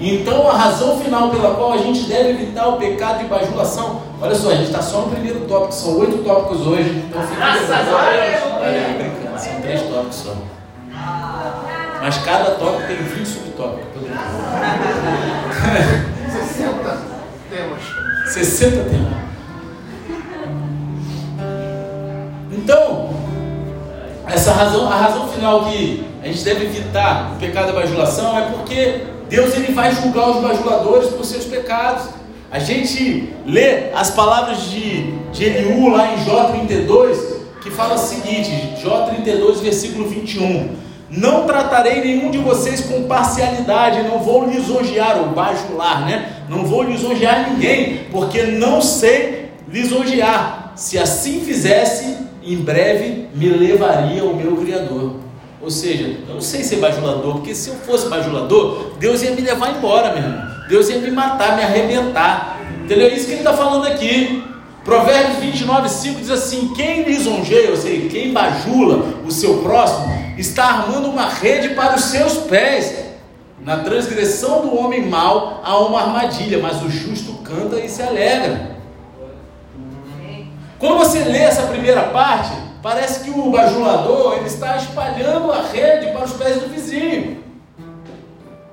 [0.00, 4.34] Então a razão final pela qual a gente deve evitar o pecado de bajulação, olha
[4.34, 7.44] só, a gente está só no primeiro tópico, são oito tópicos hoje, então fica
[9.20, 9.40] Deus!
[9.40, 10.34] São três tópicos só.
[12.00, 14.02] Mas cada tópico tem 20 subtópicos.
[16.32, 16.98] 60
[17.48, 17.80] temas.
[18.26, 19.21] 60 temas.
[22.62, 23.10] Então,
[24.28, 28.42] essa razão, a razão final que a gente deve evitar o pecado da bajulação é
[28.52, 32.04] porque Deus ele vai julgar os bajuladores por seus pecados.
[32.52, 37.18] A gente lê as palavras de, de Eliú lá em Jó 32,
[37.60, 40.76] que fala o seguinte, Jó 32, versículo 21.
[41.10, 46.44] Não tratarei nenhum de vocês com parcialidade, não vou lisonjear ou bajular, né?
[46.48, 50.72] Não vou lisonjear ninguém, porque não sei lisonjear.
[50.76, 55.16] Se assim fizesse, em breve me levaria ao meu Criador.
[55.60, 59.40] Ou seja, eu não sei ser bajulador, porque se eu fosse bajulador, Deus ia me
[59.40, 60.52] levar embora, meu irmão.
[60.68, 62.60] Deus ia me matar, me arrebentar.
[62.84, 63.08] Entendeu?
[63.08, 64.42] É isso que ele está falando aqui.
[64.84, 70.64] Provérbios 29, 5 diz assim: Quem lisonjeia, ou seja, quem bajula o seu próximo, está
[70.64, 73.02] armando uma rede para os seus pés.
[73.60, 78.72] Na transgressão do homem mau há uma armadilha, mas o justo canta e se alegra.
[80.82, 86.10] Quando você lê essa primeira parte, Parece que o bajulador ele está espalhando a rede
[86.10, 87.38] para os pés do vizinho.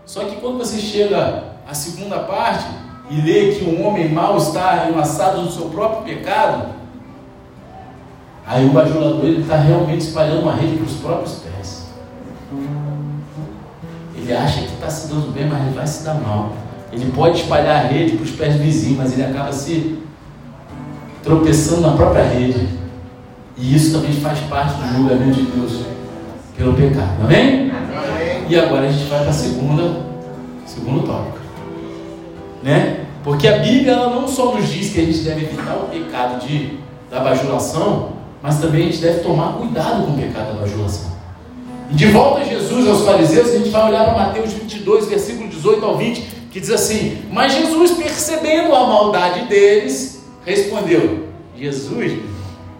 [0.03, 2.65] Só que quando você chega à segunda parte
[3.11, 6.69] e lê que um homem mau está enlaçado no seu próprio pecado,
[8.47, 11.85] aí o bajulador ele está realmente espalhando uma rede para os próprios pés.
[14.15, 16.53] Ele acha que está se dando bem, mas ele vai se dar mal.
[16.91, 19.99] Ele pode espalhar a rede para os pés do vizinho, mas ele acaba se
[21.23, 22.67] tropeçando na própria rede.
[23.57, 25.81] E isso também faz parte do julgamento de Deus
[26.57, 27.23] pelo pecado.
[27.23, 27.71] Amém?
[27.71, 28.45] Amém.
[28.47, 30.01] E agora a gente vai para a segunda,
[30.65, 31.39] segundo tópico.
[32.63, 33.05] Né?
[33.23, 36.45] Porque a Bíblia ela não só nos diz que a gente deve evitar o pecado
[36.45, 36.79] de,
[37.11, 41.09] da bajulação, mas também a gente deve tomar cuidado com o pecado da bajulação.
[41.91, 45.49] E de volta a Jesus aos fariseus, a gente vai olhar para Mateus 22, versículo
[45.49, 52.19] 18 ao 20, que diz assim: Mas Jesus, percebendo a maldade deles, respondeu: Jesus,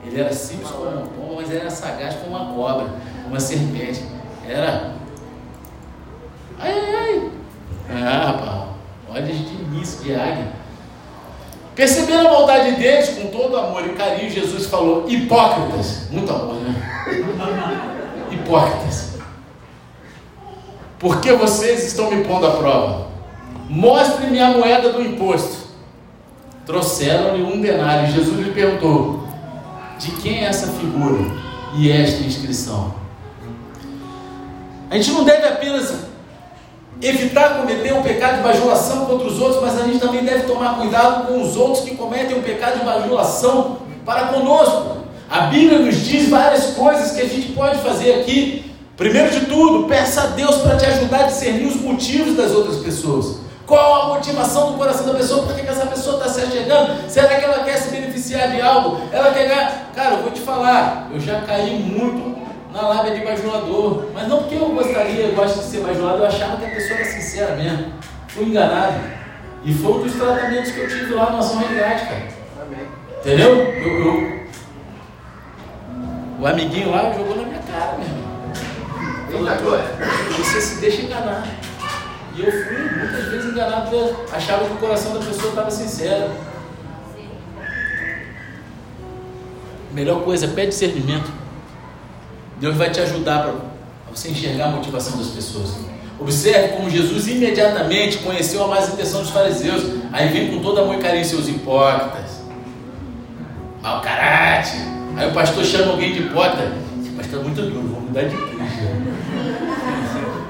[0.06, 2.88] ele era simples como um pombo, mas era sagaz como uma cobra,
[3.28, 4.04] uma serpente.
[4.48, 4.94] Era.
[6.60, 7.32] Ai, ai, ai.
[7.92, 8.62] Ah, rapaz,
[9.10, 10.60] olha de início de águia.
[11.76, 16.10] Percebendo a maldade deles, com todo amor e carinho, Jesus falou: Hipócritas.
[16.12, 16.76] Muito amor, né?
[18.32, 19.10] Hipócritas.
[21.00, 23.08] Por que vocês estão me pondo à prova?
[23.70, 25.59] Mostre-me a moeda do imposto.
[26.70, 28.14] Trouxeram-lhe um denário.
[28.14, 29.28] Jesus lhe perguntou:
[29.98, 31.18] de quem é essa figura
[31.76, 32.94] e esta inscrição.
[34.88, 35.92] A gente não deve apenas
[37.02, 40.78] evitar cometer um pecado de bajulação contra os outros, mas a gente também deve tomar
[40.78, 44.98] cuidado com os outros que cometem um pecado de bajulação para conosco.
[45.28, 48.72] A Bíblia nos diz várias coisas que a gente pode fazer aqui.
[48.96, 52.78] Primeiro de tudo, peça a Deus para te ajudar a discernir os motivos das outras
[52.78, 53.49] pessoas.
[53.70, 55.46] Qual a motivação do coração da pessoa?
[55.46, 57.08] Por que, essa pessoa está se achegando?
[57.08, 59.00] Será que ela quer se beneficiar de algo?
[59.12, 59.92] Ela quer ganhar.
[59.96, 62.36] Cara, eu vou te falar, eu já caí muito
[62.74, 64.06] na lábia de bajulador.
[64.12, 67.00] Mas não porque eu gostaria, eu gosto de ser bajulado, eu achava que a pessoa
[67.00, 67.94] era sincera mesmo.
[68.30, 68.96] Fui enganado.
[69.64, 72.28] E foi um dos tratamentos que eu tive lá na Ação Realidade, cara.
[72.64, 72.88] Amém.
[73.20, 73.56] Entendeu?
[73.56, 74.40] Eu, eu...
[76.40, 78.30] O amiguinho lá jogou na minha cara, meu irmão.
[80.40, 81.59] Você se deixa enganar.
[82.36, 86.32] E eu fui muitas vezes enganado achava que o coração da pessoa estava sincero.
[89.94, 91.32] Melhor coisa, pede discernimento.
[92.60, 93.54] Deus vai te ajudar para
[94.14, 95.76] você enxergar a motivação das pessoas.
[96.20, 99.84] Observe como Jesus imediatamente conheceu a mais intenção dos fariseus.
[100.12, 102.42] Aí vem com todo amor e carinho seus hipócritas.
[103.82, 104.82] Mau caráter.
[105.16, 106.74] Aí o pastor chama alguém de hipócrita.
[107.02, 108.96] Esse pastor é muito duro, vou mudar de igreja.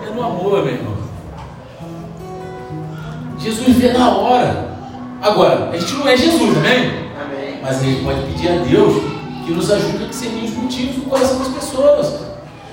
[0.05, 0.98] É no amor, meu irmão.
[3.39, 4.69] Jesus vê na hora.
[5.21, 6.91] Agora, a gente não é Jesus, amém?
[7.21, 7.59] amém.
[7.61, 9.03] Mas a gente pode pedir a Deus
[9.45, 12.29] que nos ajude a discernir os motivos do coração das pessoas.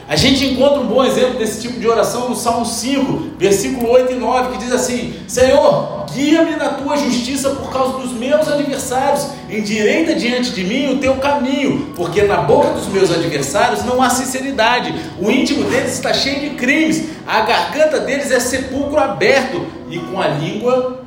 [0.09, 4.13] A gente encontra um bom exemplo desse tipo de oração no Salmo 5, versículo 8
[4.13, 9.27] e 9, que diz assim: Senhor, guia-me na tua justiça por causa dos meus adversários,
[9.51, 14.09] endireita diante de mim o teu caminho, porque na boca dos meus adversários não há
[14.09, 19.61] sinceridade, o íntimo deles está cheio de crimes, a garganta deles é sepulcro aberto,
[19.97, 21.05] e com a língua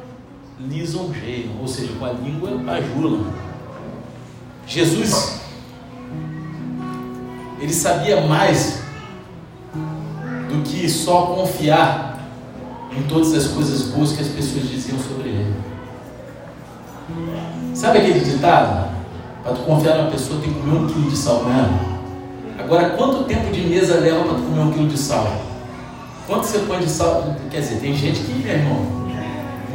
[0.60, 3.26] lisonjeiam, ou seja, com a língua bajulam.
[4.68, 5.40] Jesus,
[7.60, 8.82] ele sabia mais
[10.50, 12.20] do que só confiar
[12.92, 15.56] em todas as coisas boas que as pessoas diziam sobre ele.
[17.74, 18.90] Sabe aquele ditado?
[19.44, 21.86] Para tu confiar numa pessoa tem que comer um quilo de sal né?
[22.60, 25.49] Agora, quanto tempo de mesa leva para tu comer um quilo de sal?
[26.30, 27.36] Quanto você põe de sal?
[27.52, 29.10] Quer dizer, tem gente que, meu irmão,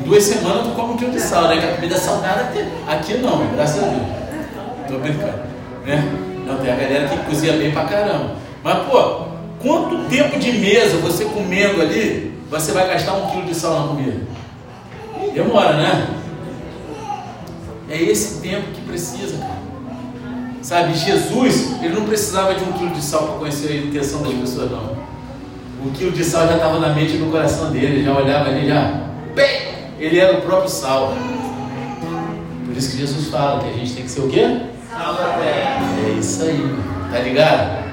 [0.06, 1.58] duas semanas tu come um quilo de sal, né?
[1.58, 2.50] Que a comida salgada
[2.86, 4.06] aqui não, graças a Deus.
[4.88, 5.42] Tô brincando,
[5.84, 6.02] né?
[6.46, 8.36] Não, tem a galera que cozinha bem pra caramba.
[8.62, 13.54] Mas, pô, Quanto tempo de mesa você comendo ali, você vai gastar um quilo de
[13.54, 14.20] sal na comida?
[15.32, 16.06] Demora, né?
[17.88, 19.64] É esse tempo que precisa, cara.
[20.60, 24.34] Sabe, Jesus, ele não precisava de um quilo de sal para conhecer a intenção das
[24.34, 25.03] pessoas, não.
[25.84, 28.66] O quilo de sal já estava na mente e no coração dele, já olhava ali,
[28.66, 29.02] já.
[29.34, 29.60] Bem,
[29.98, 31.12] ele era o próprio sal.
[32.64, 34.60] Por isso que Jesus fala que a gente tem que ser o quê?
[34.90, 35.80] Sal da terra.
[36.06, 36.74] É isso aí,
[37.12, 37.84] tá ligado?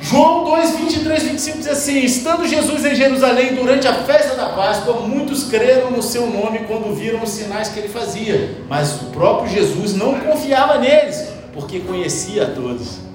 [0.00, 5.02] João 2, 23, 25 diz assim: Estando Jesus em Jerusalém durante a festa da Páscoa,
[5.02, 9.48] muitos creram no seu nome quando viram os sinais que ele fazia, mas o próprio
[9.48, 13.11] Jesus não confiava neles, porque conhecia a todos.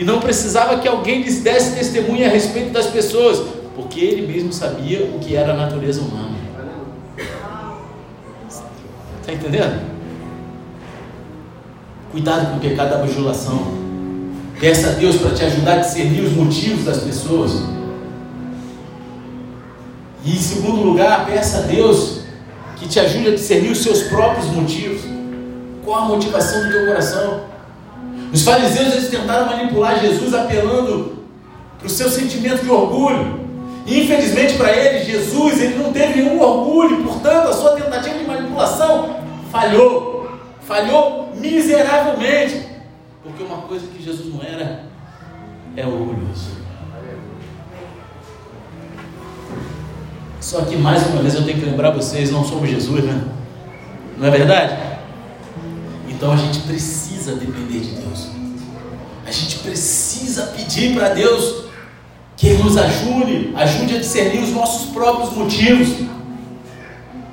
[0.00, 3.38] E não precisava que alguém lhes desse testemunho a respeito das pessoas,
[3.76, 6.38] porque ele mesmo sabia o que era a natureza humana.
[9.20, 9.78] Está entendendo?
[12.10, 13.74] Cuidado com o pecado da bajulação.
[14.58, 17.62] Peça a Deus para te ajudar a discernir os motivos das pessoas.
[20.24, 22.20] E em segundo lugar, peça a Deus
[22.78, 25.02] que te ajude a discernir os seus próprios motivos.
[25.84, 27.49] Qual a motivação do teu coração?
[28.32, 31.18] Os fariseus eles tentaram manipular Jesus apelando
[31.78, 33.40] para o seu sentimento de orgulho.
[33.86, 38.24] E infelizmente para eles, Jesus ele não teve nenhum orgulho, portanto a sua tentativa de
[38.24, 39.16] manipulação
[39.50, 40.30] falhou.
[40.60, 42.68] Falhou miseravelmente.
[43.22, 44.84] Porque uma coisa que Jesus não era
[45.76, 46.60] é orgulhoso.
[50.40, 53.24] Só que mais uma vez eu tenho que lembrar vocês, não somos Jesus, né?
[54.16, 54.89] Não é verdade?
[56.20, 58.28] Então a gente precisa depender de Deus.
[59.26, 61.64] A gente precisa pedir para Deus
[62.36, 66.06] que Ele nos ajude, ajude a discernir os nossos próprios motivos.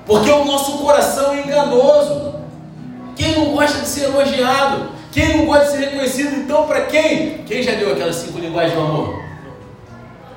[0.06, 2.36] Porque o nosso coração é enganoso.
[3.14, 4.90] Quem não gosta de ser elogiado?
[5.12, 6.38] Quem não gosta de ser reconhecido?
[6.38, 7.40] Então, para quem?
[7.40, 9.22] Quem já deu aquelas cinco linguagens do amor?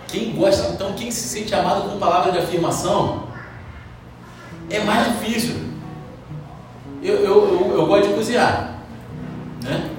[0.09, 3.29] Quem gosta, então, quem se sente amado com palavra de afirmação,
[4.69, 5.70] é mais difícil.
[7.03, 8.75] Eu, eu, eu, eu gosto de cozinhar,
[9.63, 9.91] né?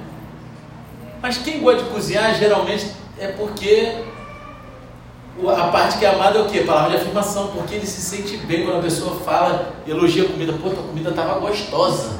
[1.20, 4.04] Mas quem gosta de cozinhar geralmente é porque
[5.48, 6.60] a parte que é amada é o quê?
[6.60, 10.52] Palavra de afirmação, porque ele se sente bem quando a pessoa fala, elogia a comida.
[10.52, 12.18] Pô, tua comida estava gostosa.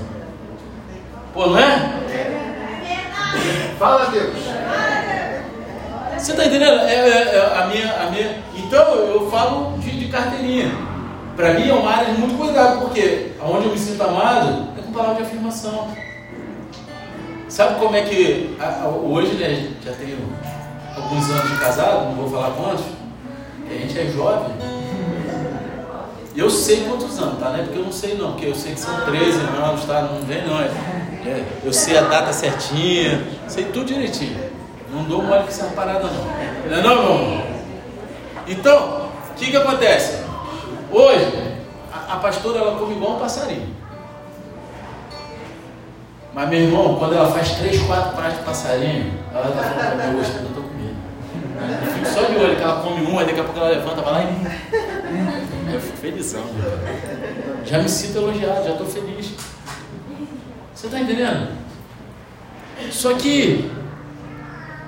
[1.34, 2.00] Pô, não é?
[3.78, 4.34] Fala Deus.
[6.16, 6.80] Você está entendendo?
[6.80, 8.42] É, é, é, a minha, a minha...
[8.56, 10.70] Então eu falo de, de carteirinha.
[11.36, 14.71] Para mim é uma área de muito cuidado, porque aonde eu me sinto amado é
[14.92, 15.88] com palavra de afirmação.
[17.48, 18.56] Sabe como é que
[19.04, 20.18] hoje né, já tenho
[20.94, 22.84] alguns anos de casado, não vou falar quantos,
[23.68, 24.52] a gente é jovem.
[26.34, 27.50] Eu sei quantos anos, tá?
[27.50, 30.02] Não é porque eu não sei não, porque eu sei que são 13 anos, tá?
[30.02, 30.60] Não vem não.
[30.60, 30.70] É,
[31.26, 34.50] é, eu sei a data certinha, sei tudo direitinho.
[34.90, 36.70] Não dou mole com essa parada não.
[36.70, 37.42] Não é não, irmão?
[38.46, 40.22] Então, o que que acontece?
[40.90, 41.32] Hoje,
[41.92, 43.81] a, a, pastora ela come igual um passarinho.
[46.34, 50.30] Mas meu irmão, quando ela faz três, quatro pratos de passarinho, ela tá falando hoje
[50.30, 50.96] que eu tô comendo.
[51.82, 54.00] Eu fico só de olho que ela come um, aí daqui a pouco ela levanta,
[54.00, 55.74] vai lá e.
[55.74, 56.44] Eu fico felizão.
[57.66, 59.32] Já me sinto elogiado, já estou feliz.
[60.74, 61.52] Você está entendendo?
[62.90, 63.70] Só que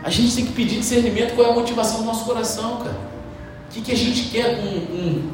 [0.03, 2.97] a gente tem que pedir discernimento qual é a motivação do nosso coração, cara.
[3.69, 5.31] O que, que a gente quer com, com,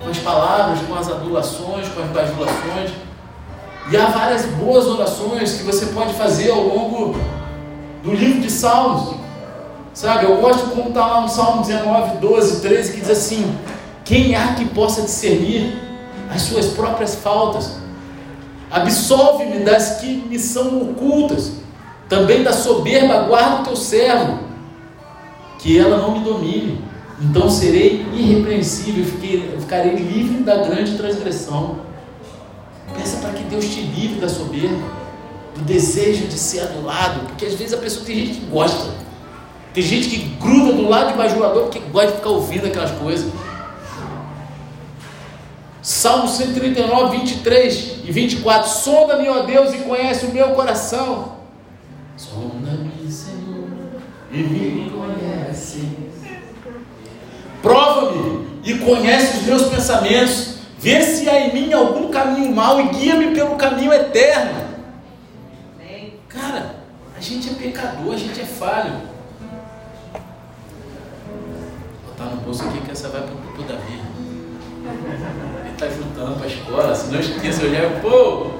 [0.00, 2.90] com as palavras, com as adulações, com as bajulações.
[3.90, 7.16] E há várias boas orações que você pode fazer ao longo
[8.02, 9.14] do livro de Salmos.
[9.94, 13.56] Sabe, eu gosto como está lá no Salmo 19, 12, 13, que diz assim:
[14.04, 15.74] Quem há que possa discernir
[16.34, 17.78] as suas próprias faltas?
[18.70, 21.52] Absolve-me das que me são ocultas.
[22.08, 24.38] Também da soberba guarda o teu servo,
[25.58, 26.84] que ela não me domine.
[27.20, 29.04] Então serei irrepreensível,
[29.60, 31.76] ficarei livre da grande transgressão.
[32.94, 34.82] Peça para que Deus te livre da soberba,
[35.54, 38.90] do desejo de ser adulado, porque às vezes a pessoa tem gente que gosta,
[39.72, 43.30] tem gente que gruda do lado de bajulador porque gosta de ficar ouvindo aquelas coisas.
[45.82, 51.36] Salmo 139, 23 e 24: Sonda-me, ó Deus, e conhece o meu coração
[52.16, 53.68] Sonda-me, Senhor,
[54.32, 55.86] e me conhece.
[57.60, 60.55] Prova-me e conhece os meus pensamentos.
[60.86, 64.68] Vê se há em mim algum caminho mau e guia-me pelo caminho eterno.
[66.28, 66.76] Cara,
[67.18, 68.92] a gente é pecador, a gente é falho.
[72.06, 74.04] Botar no bolso aqui que essa vai para o da vida.
[75.64, 78.50] Ele está juntando para a escola, se não esqueça, eu já, pô,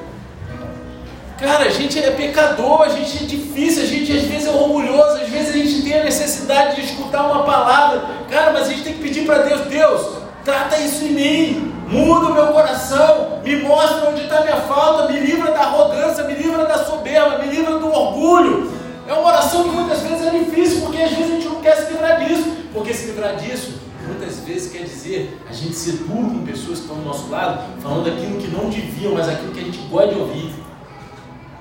[1.39, 5.23] Cara, a gente é pecador, a gente é difícil, a gente às vezes é orgulhoso,
[5.23, 8.05] às vezes a gente tem a necessidade de escutar uma palavra.
[8.29, 12.27] Cara, mas a gente tem que pedir para Deus, Deus, trata isso em mim, muda
[12.27, 16.65] o meu coração, me mostra onde está minha falta, me livra da arrogância, me livra
[16.65, 18.73] da soberba, me livra do orgulho.
[19.07, 21.77] É uma oração que muitas vezes é difícil, porque às vezes a gente não quer
[21.77, 26.31] se livrar disso, porque se livrar disso muitas vezes quer dizer a gente ser duro
[26.31, 29.61] com pessoas que estão do nosso lado, falando aquilo que não deviam, mas aquilo que
[29.61, 30.55] a gente gosta de ouvir.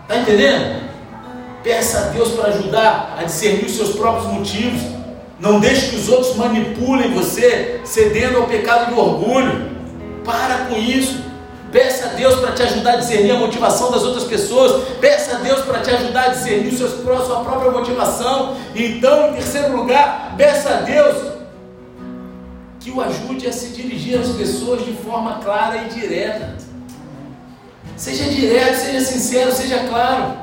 [0.04, 0.86] Está entendendo?
[1.64, 4.82] Peça a Deus para ajudar a discernir os seus próprios motivos.
[5.40, 9.75] Não deixe que os outros manipulem você, cedendo ao pecado do orgulho.
[10.26, 11.24] Para com isso.
[11.72, 14.88] Peça a Deus para te ajudar a discernir a motivação das outras pessoas.
[15.02, 18.56] Peça a Deus para te ajudar a discernir seus, sua própria motivação.
[18.74, 21.34] Então, em terceiro lugar, peça a Deus
[22.80, 26.56] que o ajude a se dirigir às pessoas de forma clara e direta.
[27.98, 30.38] Seja direto, seja sincero, seja claro.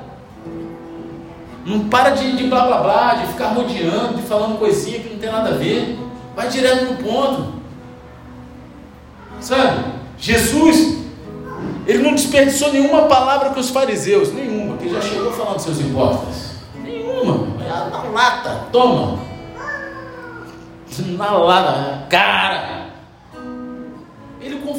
[1.64, 5.18] Não para de, de blá blá blá, de ficar rodeando, de falando coisinha que não
[5.18, 5.98] tem nada a ver.
[6.34, 7.61] Vai direto no ponto.
[9.42, 9.84] Sabe?
[10.18, 10.98] Jesus,
[11.86, 15.80] ele não desperdiçou nenhuma palavra com os fariseus, nenhuma, que já chegou falando dos seus
[15.80, 16.52] hipócritas.
[16.82, 17.48] Nenhuma.
[17.58, 19.18] Na lata, toma.
[21.18, 22.81] Na lata, cara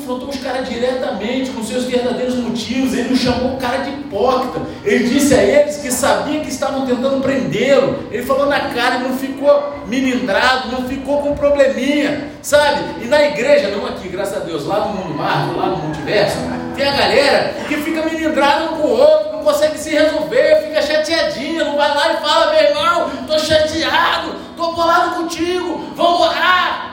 [0.03, 2.93] confrontou os caras diretamente com seus verdadeiros motivos.
[2.93, 4.61] Ele não chamou o cara de hipócrita.
[4.83, 8.07] Ele disse a eles que sabia que estavam tentando prendê-lo.
[8.11, 13.03] Ele falou na cara, ele não ficou milindrado, não ficou com probleminha, sabe?
[13.03, 16.37] E na igreja, não aqui, graças a Deus, lá no mundo mágico, lá no multiverso,
[16.75, 20.81] tem a galera que fica milindrado um com o outro, não consegue se resolver, fica
[20.81, 26.92] chateadinho, não vai lá e fala, meu irmão, tô chateado, tô bolado contigo, vamos orar.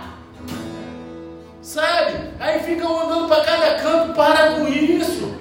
[1.70, 2.18] Sabe?
[2.40, 5.32] Aí ficam andando para cada canto, para com isso.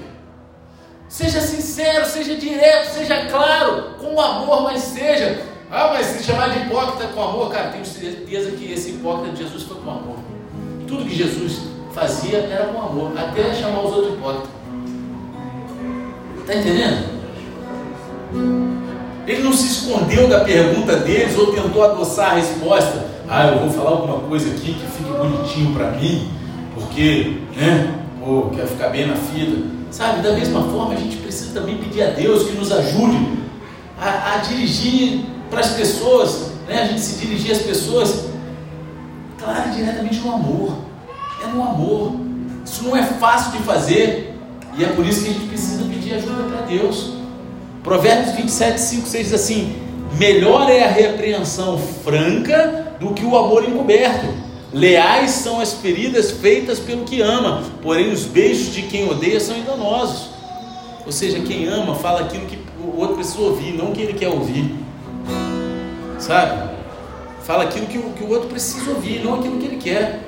[1.07, 5.41] Seja sincero, seja direto, seja claro, com amor, mas seja.
[5.71, 9.41] Ah, mas se chamar de hipócrita com amor, cara, tenho certeza que esse hipócrita de
[9.43, 10.17] Jesus foi com amor.
[10.87, 11.61] Tudo que Jesus
[11.95, 14.49] fazia era com amor, até chamar os outros hipócritas.
[16.41, 17.09] Está entendendo?
[19.25, 23.69] Ele não se escondeu da pergunta deles ou tentou adoçar a resposta ah, eu vou
[23.69, 26.27] falar alguma coisa aqui que fique bonitinho para mim,
[26.73, 27.93] porque, né,
[28.25, 29.67] ou quer ficar bem na fila.
[29.91, 33.37] Sabe, da mesma forma, a gente precisa também pedir a Deus que nos ajude
[34.01, 38.29] a, a dirigir para as pessoas, né, a gente se dirigir às pessoas,
[39.37, 40.77] claro, diretamente no amor.
[41.43, 42.15] É no amor.
[42.65, 44.35] Isso não é fácil de fazer,
[44.75, 47.13] e é por isso que a gente precisa pedir ajuda para Deus.
[47.83, 49.75] Provérbios 27, 5, 6 diz assim:
[50.17, 54.27] Melhor é a repreensão franca do que o amor encoberto.
[54.71, 59.57] Leais são as feridas feitas pelo que ama, porém os beijos de quem odeia são
[59.57, 60.29] enganosos.
[61.05, 64.13] Ou seja, quem ama fala aquilo que o outro precisa ouvir, não o que ele
[64.13, 64.75] quer ouvir.
[66.19, 66.69] Sabe?
[67.43, 70.19] Fala aquilo que o, que o outro precisa ouvir, não aquilo que ele quer.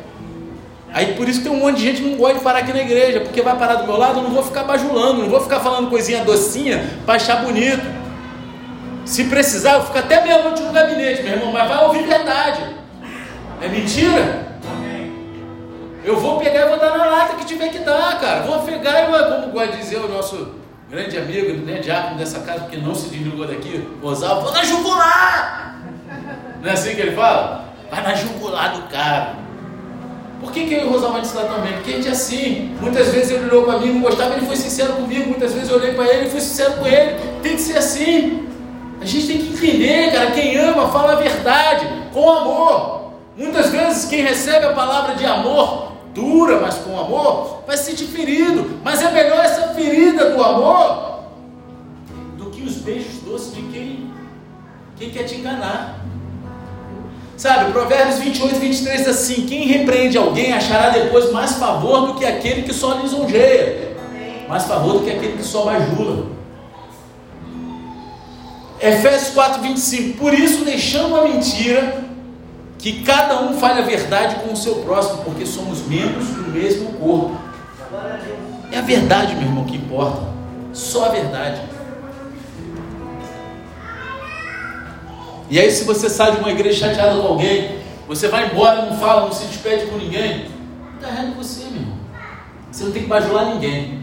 [0.92, 2.82] Aí por isso tem um monte de gente que não gosta de parar aqui na
[2.82, 5.60] igreja, porque vai parar do meu lado, eu não vou ficar bajulando, não vou ficar
[5.60, 8.01] falando coisinha docinha para achar bonito.
[9.12, 12.64] Se precisar, eu fico até meia-noite no gabinete, meu irmão, mas vai ouvir verdade.
[13.62, 14.56] É mentira?
[16.06, 18.44] Eu vou pegar e vou dar na lata que tiver que dar, cara.
[18.44, 20.56] Vou pegar e, como gosta de dizer o nosso
[20.90, 25.82] grande amigo, né, diácono dessa casa, que não se desligou daqui, Osal, vou na jugular!
[26.62, 27.66] Não é assim que ele fala?
[27.92, 29.36] Vai na jugular do cara.
[30.40, 31.74] Por que, que eu e o Rosal vai ensinar também?
[31.74, 32.78] Porque a gente é assim.
[32.80, 35.28] Muitas vezes ele olhou para mim, não gostava, ele foi sincero comigo.
[35.28, 37.20] Muitas vezes eu olhei para ele e fui sincero com ele.
[37.44, 38.41] Tem que ser assim.
[39.02, 43.14] A gente tem que entender, cara, quem ama fala a verdade, com amor.
[43.36, 48.06] Muitas vezes quem recebe a palavra de amor dura, mas com amor, vai se sentir
[48.06, 48.80] ferido.
[48.84, 51.24] Mas é melhor essa ferida do amor
[52.38, 54.12] do que os beijos doces de quem,
[54.98, 56.00] quem quer te enganar.
[57.36, 62.26] Sabe, Provérbios 28, 23 diz assim: Quem repreende alguém achará depois mais favor do que
[62.26, 63.98] aquele que só lisonjeia,
[64.48, 66.41] mais favor do que aquele que só bajula.
[68.82, 70.18] Efésios 4, 25.
[70.18, 72.04] Por isso, deixando a mentira,
[72.80, 76.94] que cada um fale a verdade com o seu próximo, porque somos membros do mesmo
[76.94, 77.38] corpo.
[78.72, 80.24] É a verdade, meu irmão, que importa.
[80.74, 81.62] Só a verdade.
[85.48, 88.98] E aí, se você sai de uma igreja chateado com alguém, você vai embora, não
[88.98, 90.48] fala, não se despede com ninguém,
[90.96, 91.98] está errado você, meu irmão.
[92.72, 94.02] Você não tem que bajular ninguém.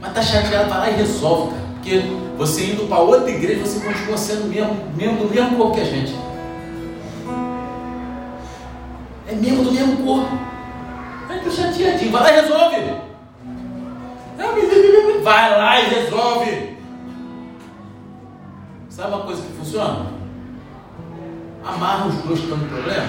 [0.00, 1.61] Mas está chateado, vai lá e resolve, cara.
[1.82, 2.00] Porque
[2.38, 5.84] você indo para outra igreja, você continua sendo mesmo, membro do mesmo corpo que a
[5.84, 6.14] gente.
[9.26, 10.38] É membro do mesmo corpo.
[11.28, 12.76] Aí tu chateadinho, vai lá e resolve.
[15.24, 16.78] Vai lá e resolve.
[18.88, 20.06] Sabe uma coisa que funciona?
[21.64, 23.06] Amarra os dois que estão no problema.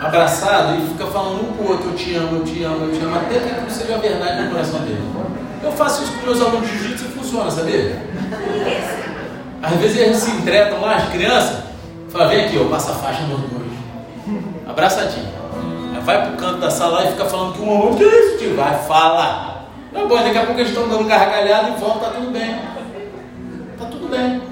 [0.00, 2.92] Abraçado e fica falando um para o outro, eu te amo, eu te amo, eu
[2.92, 5.41] te amo, até que aquilo seja verdade no coração dele.
[5.62, 8.02] Eu faço isso com meus alunos de jiu-jitsu e funciona, sabia?
[9.62, 11.62] Às vezes eles se entretam lá, as crianças,
[12.10, 13.72] fala, vem aqui, eu passo a faixa nos dois.
[14.68, 15.42] Abraçadinho.
[16.04, 18.04] Vai pro canto da sala e fica falando que um ao outro,
[18.38, 18.46] que?
[18.56, 19.66] Vai, fala.
[19.92, 22.56] Não, bom, daqui a pouco eles estão dando gargalhada e volta, tá tudo bem.
[23.78, 24.42] Tá tudo bem.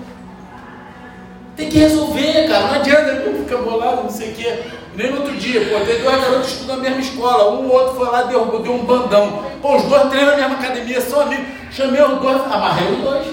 [1.56, 2.66] Tem que resolver, cara.
[2.68, 4.62] Não adianta ficar bolado, não sei o quê.
[4.94, 7.52] Nem no outro dia, pô, tem dois garotos estudam na mesma escola.
[7.52, 9.44] Um ou outro foi lá, deu, deu um bandão.
[9.62, 11.46] Pô, os dois treinam na mesma academia, são amigos.
[11.70, 13.26] Chamei os dois, amarrei os dois.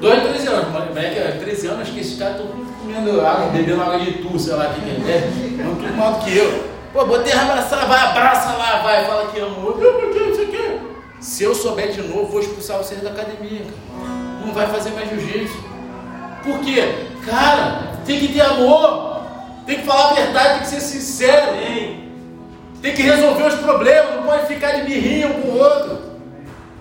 [0.00, 0.68] Dois, 13 anos.
[0.72, 4.54] Moleque, 13 anos, acho que esses caras estão comendo água, bebendo água de tu, sei
[4.54, 5.30] lá o que é.
[5.64, 6.64] Não tudo mais do que eu.
[6.92, 9.38] Pô, botei abraçar, vai, abraça lá, vai, fala que.
[9.38, 10.78] Eu, não sei o quê.
[11.20, 13.62] Se eu souber de novo, vou expulsar vocês da academia,
[14.44, 15.58] não vai fazer mais jiu-jitsu.
[16.42, 17.08] Por quê?
[17.26, 19.15] Cara, tem que ter amor,
[19.66, 21.56] tem que falar a verdade, tem que ser sincero,
[22.80, 26.06] tem que resolver os problemas, não pode ficar de birrinha um com o outro.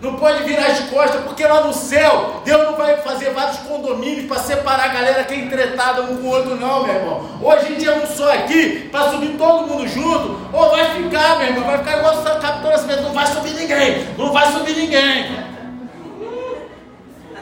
[0.02, 4.28] Não pode virar as costas, porque lá no céu, Deus não vai fazer vários condomínios
[4.28, 7.40] para separar a galera que é entretada um com o outro, não, meu irmão.
[7.42, 11.40] Ou a gente é um só aqui, para subir todo mundo junto, ou vai ficar,
[11.40, 14.76] meu irmão, vai ficar igual o Capitão Nascimento, não vai subir ninguém, não vai subir
[14.76, 15.46] ninguém.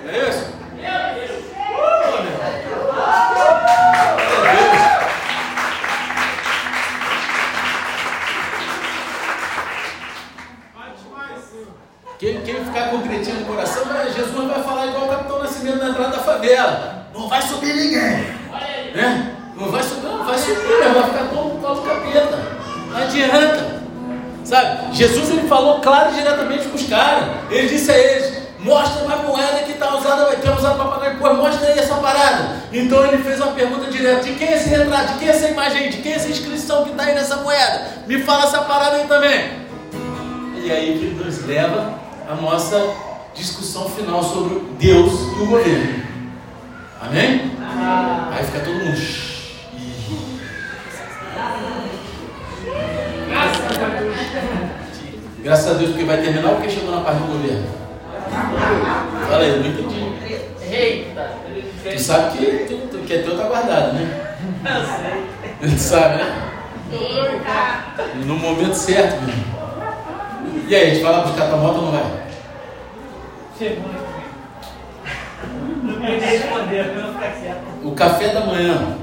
[0.08, 0.54] É isso?
[12.24, 13.84] Quem, quem ficar com cretinho no coração,
[14.16, 17.06] Jesus vai falar igual o Capitão Nascimento na entrada da favela.
[17.14, 18.02] Não vai subir ninguém.
[18.96, 19.36] Né?
[19.58, 22.40] Não vai subir, não vai subir, vai ficar todo causa do capeta.
[22.92, 23.82] Não adianta.
[24.46, 24.96] Sabe?
[24.96, 27.26] Jesus ele falou claro e diretamente com os caras.
[27.52, 31.16] Ele disse a eles: mostra uma moeda que está usada, que é usada para pagar
[31.16, 32.56] imposto, mostra aí essa parada.
[32.72, 35.12] Então ele fez uma pergunta direta: de quem é esse retrato?
[35.12, 35.90] De quem é essa imagem?
[35.90, 37.82] De quem é essa inscrição que está aí nessa moeda?
[38.08, 39.62] Me fala essa parada aí também.
[40.64, 42.94] E aí que nos leva a nossa
[43.36, 46.04] discussão final sobre Deus e o governo.
[47.02, 47.52] Amém?
[48.32, 49.34] Aí fica todo mundo.
[55.44, 57.68] Graças a Deus, porque vai terminar porque chegou na parte do governo?
[59.28, 60.04] Fala aí, não entendi.
[60.72, 61.34] Eita!
[61.84, 62.46] Tu sabe que,
[62.90, 64.36] tu, que é teu tá guardado, né?
[64.64, 65.70] Eu sei.
[65.70, 66.52] Tu sabe, né?
[66.92, 68.16] Eita!
[68.26, 69.53] No momento certo, meu irmão.
[70.68, 72.04] E aí, a gente vai lá buscar tua moto ou não vai?
[77.84, 78.98] O café da manhã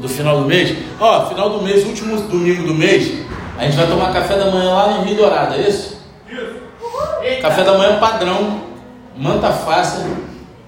[0.00, 3.24] do final do mês, ó, final do mês, último domingo do mês,
[3.56, 6.00] a gente vai tomar café da manhã lá no Rio Dourado, é isso?
[7.40, 8.62] Café da manhã padrão,
[9.16, 10.04] manta fácil,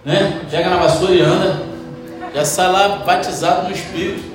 [0.05, 0.41] né?
[0.51, 1.63] Pega na vassoura e anda,
[2.35, 4.34] já sai lá batizado no Espírito.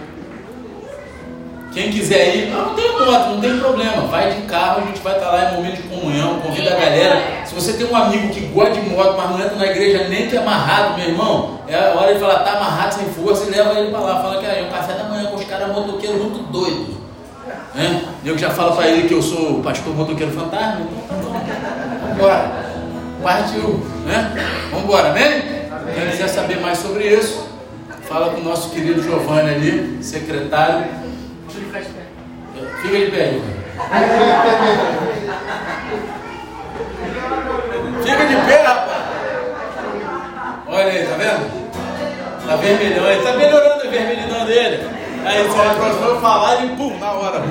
[1.72, 4.08] Quem quiser ir, não, não tem moto, não tem problema.
[4.08, 7.22] Vai de carro, a gente vai estar lá em momento de comunhão, convida a galera.
[7.46, 10.28] Se você tem um amigo que gosta de moto, mas não entra na igreja nem
[10.28, 13.52] que é amarrado, meu irmão, é a hora de falar, tá amarrado sem força, e
[13.52, 14.22] leva ele para lá.
[14.22, 16.96] Fala que é um café da manhã com os caras motoqueiros muito doidos.
[17.76, 18.04] Né?
[18.26, 21.32] Eu já falo para ele que eu sou pastor motoqueiro fantasma, então
[22.10, 22.70] vambora.
[23.22, 24.48] Partiu, né?
[24.72, 25.60] Vambora, amém?
[25.94, 27.48] Quem quiser saber mais sobre isso,
[28.08, 31.09] fala com o nosso querido Giovanni ali, secretário.
[32.82, 33.40] Fica de pé,
[38.04, 39.04] Fica de pé, rapaz.
[40.68, 41.60] Olha aí, tá vendo?
[42.48, 44.90] Tá vermelhão, ele tá melhorando a vermelhidão dele.
[45.26, 47.44] Aí você vai próximo falar e pum, na hora.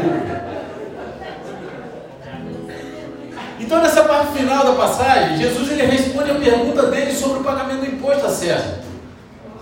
[3.61, 7.81] Então nessa parte final da passagem, Jesus ele responde a pergunta dele sobre o pagamento
[7.81, 8.81] do imposto a César,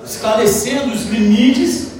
[0.05, 1.93] esclarecendo os limites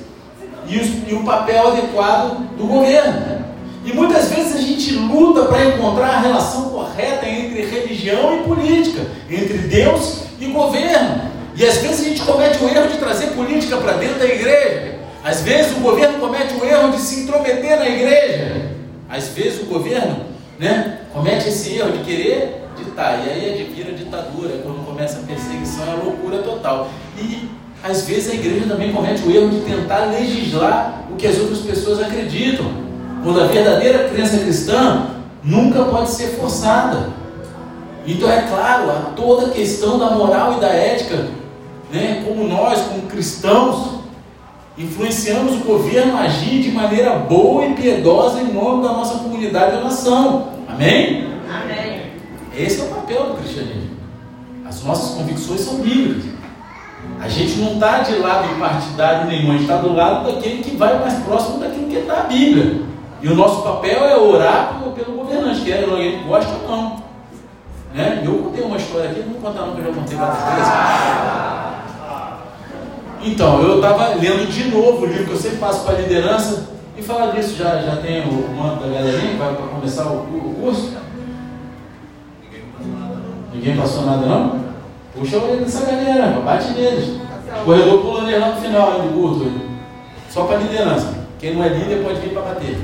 [0.69, 3.46] e, os, e o papel adequado do governo.
[3.87, 9.07] E muitas vezes a gente luta para encontrar a relação correta entre religião e política,
[9.31, 11.31] entre Deus e governo.
[11.55, 14.97] E às vezes a gente comete o erro de trazer política para dentro da igreja.
[15.23, 18.73] Às vezes o governo comete o erro de se intrometer na igreja.
[19.09, 20.17] Às vezes o governo
[20.59, 23.25] né, comete esse erro de querer ditar.
[23.25, 26.91] E aí é vira ditadura, é quando começa a perseguição, é a loucura total.
[27.17, 27.49] E
[27.85, 31.61] às vezes a igreja também comete o erro de tentar legislar o que as outras
[31.61, 32.86] pessoas acreditam.
[33.27, 35.09] Quando a verdadeira crença cristã
[35.43, 37.09] nunca pode ser forçada.
[38.07, 41.27] Então é claro, há toda a questão da moral e da ética,
[41.93, 42.23] né?
[42.25, 43.97] como nós, como cristãos,
[44.79, 49.77] influenciamos o governo a agir de maneira boa e piedosa em nome da nossa comunidade
[49.77, 50.51] e nação.
[50.69, 51.27] Amém?
[51.51, 52.13] Amém.
[52.57, 53.97] Esse é o papel do cristianismo.
[54.65, 56.31] As nossas convicções são bíblicas.
[57.21, 60.77] A gente não está de lado partidário nenhum, a gente está do lado daquele que
[60.77, 62.87] vai mais próximo daquilo que está na Bíblia.
[63.23, 66.97] E o nosso papel é orar pelo, pelo governante, quer ele goste ou não.
[67.95, 68.23] Né?
[68.25, 70.73] Eu contei uma história aqui, não vou contar não, que eu já contei várias vezes.
[73.23, 76.77] Então, eu estava lendo de novo o livro que eu sempre faço para a liderança,
[76.97, 80.21] e falar disso, já, já tem o manto da galerinha que vai para começar o,
[80.21, 80.97] o curso?
[83.53, 84.61] Ninguém passou nada não?
[85.15, 87.21] Puxa a orelha dessa galera, bate neles.
[87.65, 89.51] Corredor pulando lá no final do curso.
[90.31, 91.15] Só para liderança.
[91.39, 92.79] Quem não é líder pode vir para bater.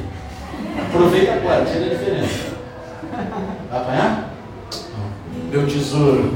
[0.87, 2.53] Aproveita agora, tira a diferença.
[3.71, 4.35] Vai apanhar?
[5.51, 6.33] Meu tesouro.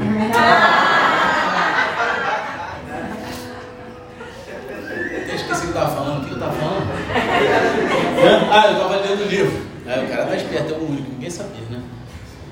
[5.28, 6.22] Eu esqueci o que eu estava falando.
[6.22, 6.86] O que eu estava falando?
[8.50, 9.66] Ah, eu estava lendo o livro.
[9.86, 11.80] É, o cara tá esperto, é o único, ninguém sabia, né?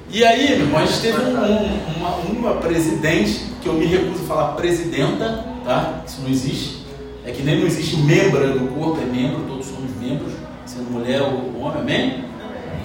[0.08, 3.86] E aí, meu irmão, a gente teve um, um, uma, uma presidente, que eu me
[3.86, 6.02] recuso a falar presidenta, tá?
[6.06, 6.84] Isso não existe.
[7.26, 10.33] É que nem não existe membro do corpo, é membro, todos somos membros,
[10.90, 12.24] mulher ou homem, amém?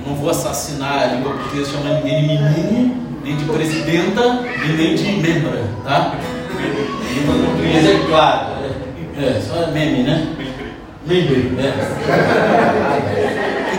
[0.05, 4.21] Não vou assassinar a língua portuguesa chamando ninguém de menino, nem de presidenta
[4.65, 6.15] e nem de membra, tá?
[7.13, 8.47] Língua portuguesa é claro,
[9.17, 10.35] é, é só é meme, né?
[11.05, 11.73] Meme, né?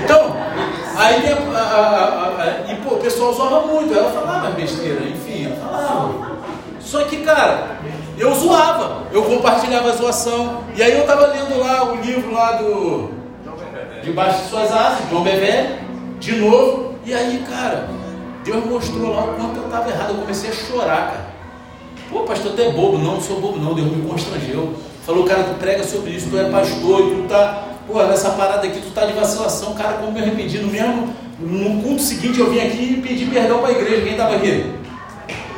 [0.05, 0.37] Então,
[0.97, 5.57] aí a, a, a, e pô, o pessoal zoava muito, ela falava besteira, enfim, ela
[5.57, 6.31] falava.
[6.81, 7.79] Só que, cara,
[8.19, 10.65] eu zoava, eu compartilhava a zoação.
[10.77, 13.20] E aí eu estava lendo lá o livro lá do
[14.03, 15.79] Debaixo de Suas Asas, João Bevé,
[16.19, 16.95] de novo.
[17.05, 17.89] E aí, cara,
[18.45, 20.11] Deus mostrou lá o quanto eu estava errado.
[20.11, 21.31] Eu comecei a chorar, cara.
[22.11, 22.99] Pô, pastor, tu é bobo.
[22.99, 23.75] Não, não sou bobo, não.
[23.75, 24.75] Deus me constrangeu.
[25.05, 28.67] Falou, cara, tu prega sobre isso, tu é pastor, e tu tá, pô, nessa parada
[28.67, 29.75] aqui, tu tá de vacilação.
[29.75, 30.59] Cara, como me arrependi.
[30.59, 34.03] No mesmo, no culto seguinte, eu vim aqui e pedi perdão para a igreja.
[34.03, 34.81] Quem estava aqui?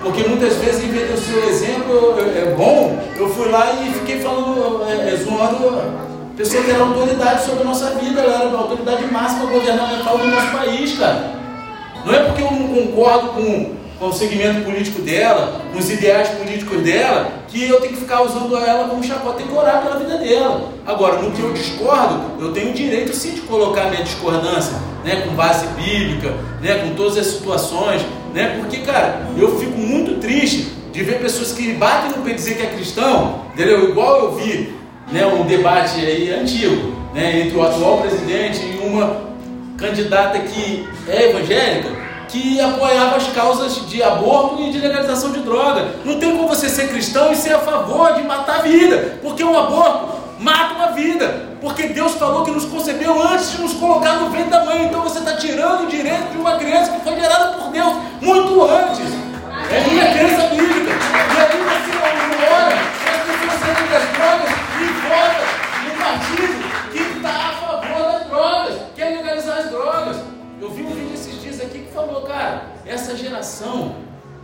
[0.03, 3.93] Porque muitas vezes, em vez de ser o exemplo é bom, eu fui lá e
[3.93, 8.57] fiquei falando, é, é, zoando pessoa que era autoridade sobre a nossa vida, ela era
[8.57, 11.33] a autoridade máxima governamental do nosso país, cara.
[12.05, 16.29] Não é porque eu não concordo com, com o segmento político dela, com os ideais
[16.31, 19.03] políticos dela, que eu tenho que ficar usando ela como
[19.35, 20.73] tem que orar pela vida dela.
[20.87, 24.75] Agora, no que eu discordo, eu tenho o direito sim de colocar minha discordância,
[25.05, 28.03] né, com base bíblica, né, com todas as situações,
[28.35, 28.59] né?
[28.61, 32.63] Porque, cara, eu fico muito triste de ver pessoas que batem no pé dizer que
[32.63, 33.91] é cristão, entendeu?
[33.91, 34.75] Igual eu vi,
[35.13, 39.33] né, um debate aí antigo, né, entre o atual presidente e uma
[39.77, 41.91] candidata que é evangélica,
[42.29, 45.87] que apoiava as causas de aborto e de legalização de droga.
[46.05, 49.45] Não tem como você ser cristão e ser a favor de matar a vida, porque
[49.45, 54.15] um aborto mata uma vida, porque Deus falou que nos concebeu antes de nos colocar
[54.15, 54.87] no ventre da mãe.
[54.87, 58.63] Então você está tirando o direito de uma criança que foi gerada por Deus muito
[58.63, 59.13] antes.
[59.71, 60.91] É minha crença bíblica.
[60.91, 62.02] E aí você
[72.93, 73.97] essa geração,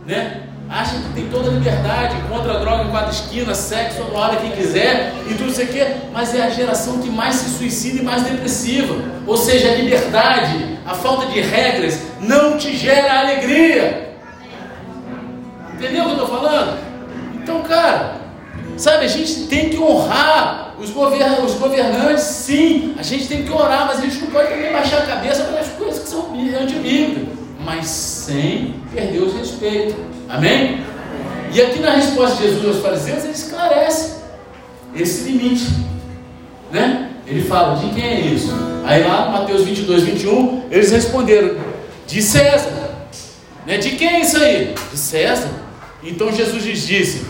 [0.05, 0.43] né?
[0.69, 4.35] acha que tem toda a liberdade, contra a droga em quatro esquinas, sexo a hora
[4.37, 5.79] que quiser e tudo isso aqui,
[6.13, 8.95] mas é a geração que mais se suicida e mais depressiva.
[9.25, 14.15] Ou seja, a liberdade, a falta de regras não te gera alegria.
[15.73, 16.77] Entendeu o que eu estou falando?
[17.33, 18.17] Então, cara,
[18.77, 23.51] sabe, a gente tem que honrar os, govern os governantes, sim, a gente tem que
[23.51, 26.29] orar, mas a gente não pode também baixar a cabeça para as coisas que são
[26.61, 27.38] antibíblicas,
[27.69, 29.95] mas sem perder o respeito.
[30.27, 30.83] Amém?
[31.53, 34.15] E aqui na resposta de Jesus aos fariseus, ele esclarece
[34.95, 35.67] esse limite.
[36.71, 37.11] Né?
[37.27, 38.51] Ele fala: de quem é isso?
[38.83, 41.57] Aí lá, Mateus 22, 21, eles responderam:
[42.07, 42.89] de César.
[43.67, 43.77] Né?
[43.77, 44.73] De quem é isso aí?
[44.91, 45.51] De César.
[46.01, 47.23] Então Jesus lhes disse: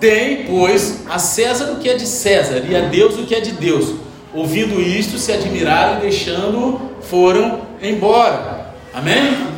[0.00, 3.40] Deem, pois, a César o que é de César e a Deus o que é
[3.40, 3.96] de Deus.
[4.32, 8.63] Ouvindo isto, se admiraram e deixando, foram embora.
[8.94, 9.54] Amém?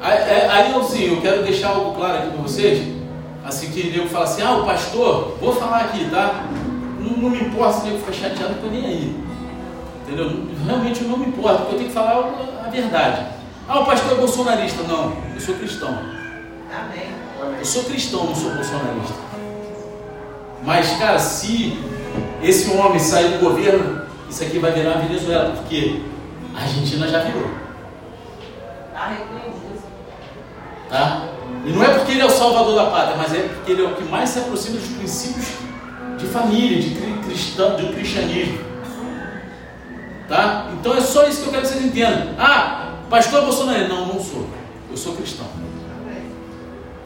[0.00, 2.94] É, aí, assim, eu quero deixar algo claro aqui para vocês.
[3.44, 6.44] Assim que eu fala assim, ah, o pastor, vou falar aqui, tá?
[7.00, 9.16] Não, não me importa se ele ficar chateado, não estou nem aí.
[10.02, 10.46] Entendeu?
[10.64, 13.26] Realmente eu não me importo, porque eu tenho que falar a verdade.
[13.66, 14.82] Ah, o pastor é bolsonarista.
[14.84, 15.98] Não, eu sou cristão.
[16.70, 17.08] Amém.
[17.58, 19.14] Eu sou cristão, não sou bolsonarista.
[20.62, 21.78] Mas, cara, se
[22.42, 26.02] esse homem sair do governo, isso aqui vai virar a Venezuela, porque
[26.54, 27.63] a Argentina já virou.
[28.94, 29.16] Ah,
[30.88, 31.28] Tá?
[31.64, 33.88] E não é porque ele é o salvador da pátria, mas é porque ele é
[33.88, 35.46] o que mais se aproxima dos princípios
[36.18, 38.58] de família, de cristão, do cristianismo.
[40.28, 40.68] Tá?
[40.74, 42.34] Então é só isso que eu quero que vocês entendam.
[42.38, 44.46] Ah, pastor Bolsonaro, não, não sou.
[44.90, 45.46] Eu sou cristão.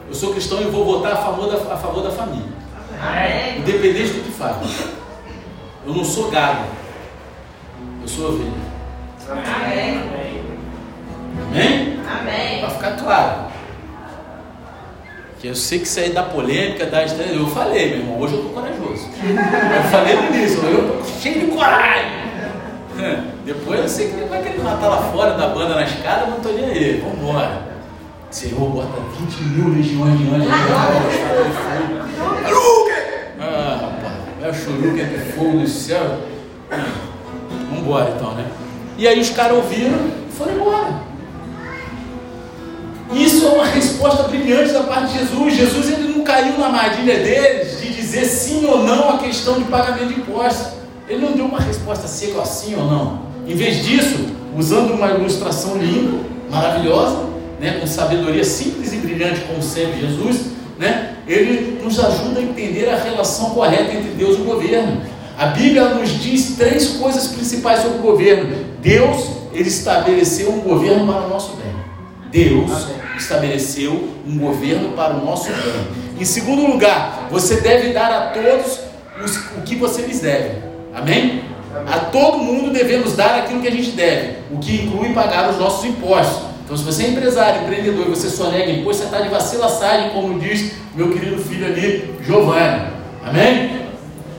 [0.07, 2.47] Eu sou cristão e vou votar a favor da, a favor da família.
[3.01, 3.59] Amém.
[3.59, 4.55] Independente do que faz.
[5.85, 6.65] Eu não sou gado.
[8.01, 8.51] Eu sou ovelha.
[9.29, 10.28] Amém.
[11.47, 11.99] Amém?
[12.19, 12.59] Amém.
[12.59, 13.49] Para ficar claro.
[15.39, 18.43] Que eu sei que isso aí da polêmica, da Eu falei, meu irmão, hoje eu
[18.43, 19.07] tô corajoso.
[19.23, 22.19] Eu falei no início, eu tô cheio de coragem.
[23.45, 26.41] Depois eu sei que ele vai querer matar lá fora da banda na escada, não
[26.41, 27.01] tô nem aí.
[27.01, 27.69] Vambora.
[28.29, 30.51] Senhor, bota 20 mil legiões de anjos.
[33.41, 34.13] Ah, rapaz,
[34.43, 36.19] é o choruque de fogo do céu.
[37.73, 38.45] Vambora então, né?
[38.97, 41.08] E aí os caras ouviram e foram embora.
[43.11, 45.55] Isso é uma resposta brilhante da parte de Jesus.
[45.55, 49.63] Jesus ele não caiu na armadilha deles de dizer sim ou não a questão de
[49.65, 50.73] pagamento de impostos.
[51.07, 53.21] Ele não deu uma resposta seca assim ou não.
[53.47, 56.19] Em vez disso, usando uma ilustração linda,
[56.51, 57.25] maravilhosa,
[57.59, 60.41] né, com sabedoria simples e brilhante, como sempre Jesus,
[60.77, 65.01] né, ele nos ajuda a entender a relação correta entre Deus e o governo.
[65.35, 68.55] A Bíblia nos diz três coisas principais sobre o governo.
[68.81, 71.73] Deus, ele estabeleceu um governo para o nosso bem.
[72.31, 75.99] Deus estabeleceu um governo para o nosso bem.
[76.19, 78.79] Em segundo lugar, você deve dar a todos
[79.23, 80.57] os, o que você lhes deve.
[80.93, 81.43] Amém?
[81.87, 85.57] A todo mundo devemos dar aquilo que a gente deve, o que inclui pagar os
[85.57, 86.49] nossos impostos.
[86.65, 90.09] Então, se você é empresário, empreendedor e você só nega imposto, você está de vacilaçagem,
[90.11, 92.87] como diz meu querido filho ali, Giovanni.
[93.25, 93.79] Amém?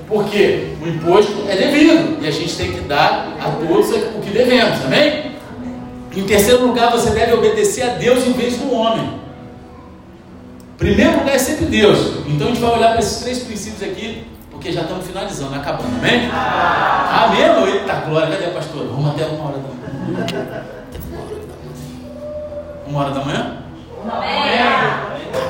[0.06, 4.30] Porque o imposto é devido e a gente tem que dar a todos o que
[4.30, 4.84] devemos.
[4.84, 5.29] Amém?
[6.14, 9.20] Em terceiro lugar, você deve obedecer a Deus em vez do homem.
[10.76, 12.26] Primeiro lugar é sempre Deus.
[12.26, 14.26] Então a gente vai olhar para esses três princípios aqui
[14.60, 16.28] porque já estamos finalizando, acabando, amém?
[16.30, 17.72] Amém?
[17.72, 18.88] Eita glória, cadê a pastora?
[18.88, 20.64] Vamos até uma hora da manhã.
[22.86, 23.56] Uma hora da manhã?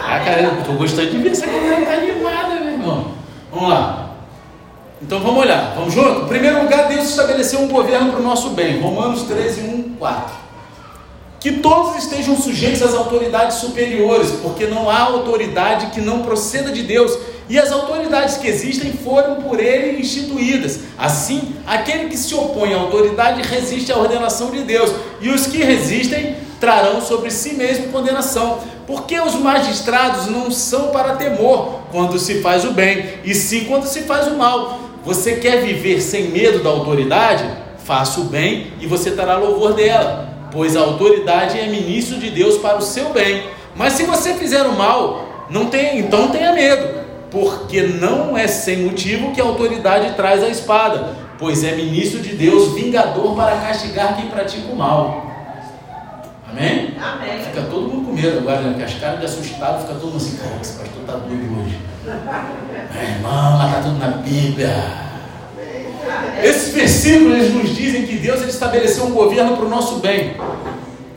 [0.06, 3.12] Ah, cara, eu estou gostando de ver essa galera tá animada, meu irmão.
[3.52, 4.11] Vamos lá.
[5.02, 6.26] Então vamos olhar, vamos junto?
[6.26, 8.80] Em primeiro lugar, Deus estabeleceu um governo para o nosso bem.
[8.80, 10.39] Romanos 13, 1, 4.
[11.41, 16.82] Que todos estejam sujeitos às autoridades superiores, porque não há autoridade que não proceda de
[16.82, 17.18] Deus
[17.51, 20.80] e as autoridades que existem foram por ele instituídas.
[20.97, 25.59] Assim, aquele que se opõe à autoridade resiste à ordenação de Deus, e os que
[25.59, 28.61] resistem trarão sobre si mesmo condenação.
[28.86, 33.86] Porque os magistrados não são para temor quando se faz o bem, e sim quando
[33.86, 34.78] se faz o mal.
[35.05, 37.45] Você quer viver sem medo da autoridade?
[37.84, 42.59] Faça o bem e você terá louvor dela, pois a autoridade é ministro de Deus
[42.59, 43.44] para o seu bem.
[43.74, 48.78] Mas se você fizer o mal, não tenha, então tenha medo porque não é sem
[48.78, 54.16] motivo que a autoridade traz a espada, pois é ministro de Deus, vingador para castigar
[54.16, 55.30] quem pratica o mal.
[56.51, 56.96] Amém?
[57.01, 57.38] Amém.
[57.44, 58.70] Fica todo mundo com medo agora, né?
[58.70, 61.78] Porque as caras de assustado, fica todo mundo assim, cara, esse pastor está doido hoje.
[62.92, 65.09] É, irmão, está tudo na Bíblia.
[66.42, 70.36] Esses versículos nos dizem que Deus ele estabeleceu um governo para o nosso bem.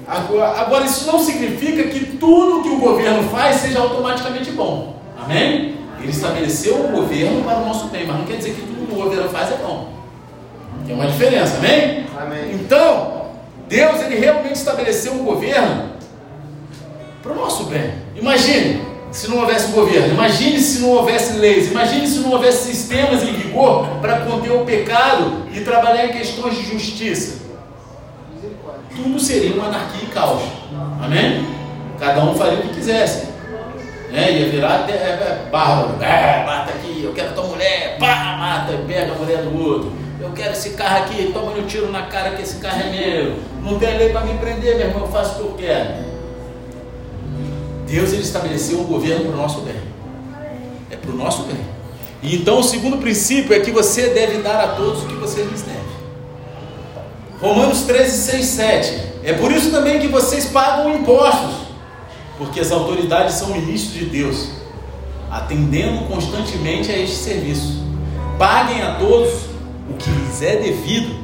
[0.08, 5.02] Agora, agora, isso não significa que tudo que o governo faz seja automaticamente bom.
[5.18, 5.76] Amém?
[6.00, 8.94] Ele estabeleceu um governo para o nosso bem, mas não quer dizer que tudo que
[8.94, 9.94] o governo faz é bom.
[10.86, 12.06] Tem uma diferença, amém?
[12.20, 12.54] amém?
[12.54, 13.28] Então,
[13.70, 15.94] Deus ele realmente estabeleceu um governo
[17.22, 17.94] para o nosso bem.
[18.16, 23.24] Imagine se não houvesse governo, imagine se não houvesse leis, imagine se não houvesse sistemas
[23.24, 27.42] em vigor para conter o pecado e trabalhar em questões de justiça.
[28.94, 30.42] Tudo seria uma anarquia e caos.
[31.02, 31.48] Amém?
[31.98, 33.34] Cada um faria o que quisesse
[34.14, 34.32] né?
[34.32, 39.12] Ia virar é, é, bárbaro, é, mata aqui, eu quero tua mulher, pá, mata, pega
[39.12, 39.92] a mulher do outro.
[40.22, 43.36] Eu quero esse carro aqui, toma um tiro na cara que esse carro é meu.
[43.62, 46.13] Não tem lei para me prender, meu irmão, eu faço o que eu quero.
[47.88, 49.76] Deus ele estabeleceu um governo para o nosso bem.
[50.90, 51.60] É para o nosso bem.
[52.22, 55.44] E então o segundo princípio é que você deve dar a todos o que você
[55.44, 55.80] lhes deve.
[57.42, 59.04] Romanos 13, 6, 7.
[59.24, 61.64] É por isso também que vocês pagam impostos
[62.38, 64.50] porque as autoridades são ministros de Deus,
[65.30, 67.84] atendendo constantemente a este serviço.
[68.38, 69.34] Paguem a todos
[69.90, 71.16] o que lhes é devido,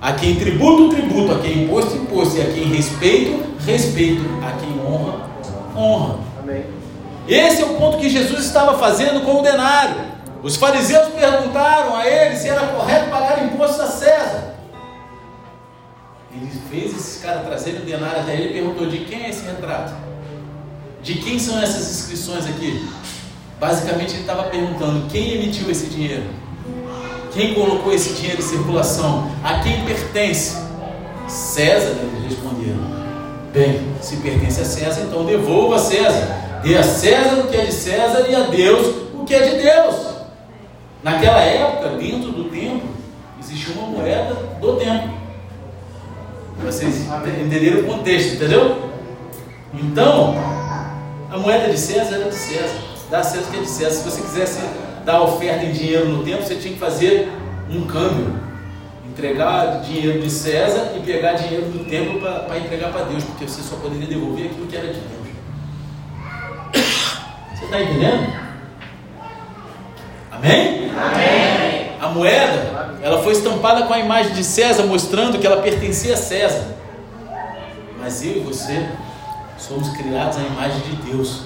[0.00, 4.80] a quem tributo, tributo, a quem imposto, imposto, e a quem respeito, respeito, a quem
[4.86, 5.33] honra,
[5.76, 6.18] honra.
[6.38, 6.64] Amém.
[7.26, 9.96] Esse é o ponto que Jesus estava fazendo com o denário.
[10.42, 14.54] Os fariseus perguntaram a ele se era correto pagar imposto a César.
[16.30, 19.44] Ele fez esses caras trazerem o denário até ele e perguntou: de quem é esse
[19.46, 19.94] retrato?
[21.02, 22.86] De quem são essas inscrições aqui?
[23.58, 26.24] Basicamente ele estava perguntando quem emitiu esse dinheiro,
[27.32, 30.56] quem colocou esse dinheiro em circulação, a quem pertence?
[31.26, 32.93] César, eles responderam.
[33.54, 36.60] Bem, se pertence a César, então devolva a César.
[36.64, 39.62] Dê a César o que é de César e a Deus o que é de
[39.62, 39.94] Deus.
[41.04, 42.82] Naquela época, dentro do templo,
[43.38, 45.10] existia uma moeda do templo.
[46.64, 48.90] Vocês entenderam o contexto, entendeu?
[49.72, 50.34] Então,
[51.30, 52.78] a moeda de César era de César.
[53.08, 53.90] Dá a César o que é de César.
[53.90, 54.60] Se você quisesse
[55.04, 57.28] dar oferta em dinheiro no tempo, você tinha que fazer
[57.70, 58.34] um câmbio.
[59.14, 63.62] Entregar dinheiro de César e pegar dinheiro do templo para entregar para Deus, porque você
[63.62, 65.24] só poderia devolver aquilo que era de Deus.
[67.54, 68.34] Você está entendendo?
[70.32, 70.90] Amém?
[70.90, 71.92] Amém?
[72.00, 76.16] A moeda, ela foi estampada com a imagem de César, mostrando que ela pertencia a
[76.16, 76.74] César.
[78.00, 78.86] Mas eu e você
[79.58, 81.44] Somos criados à imagem de Deus,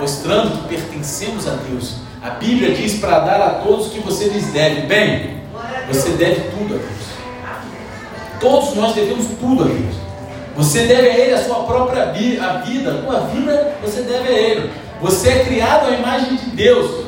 [0.00, 1.96] mostrando que pertencemos a Deus.
[2.20, 4.82] A Bíblia diz para dar a todos o que você lhes deve.
[4.82, 5.39] Bem,
[5.92, 7.10] você deve tudo a Deus.
[8.40, 9.96] Todos nós devemos tudo a Deus.
[10.56, 14.32] Você deve a Ele a sua própria vida, a vida, a vida você deve a
[14.32, 14.70] Ele.
[15.00, 17.06] Você é criado à imagem de Deus,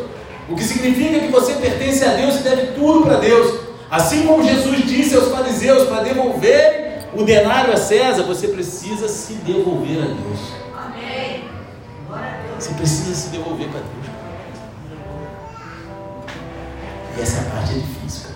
[0.49, 3.61] o que significa que você pertence a Deus e deve tudo para Deus.
[3.91, 9.35] Assim como Jesus disse aos fariseus para devolver o denário a César, você precisa se
[9.35, 10.39] devolver a Deus.
[10.75, 11.45] Amém.
[12.59, 14.03] Você precisa se devolver para Deus.
[17.19, 18.31] E essa parte é difícil,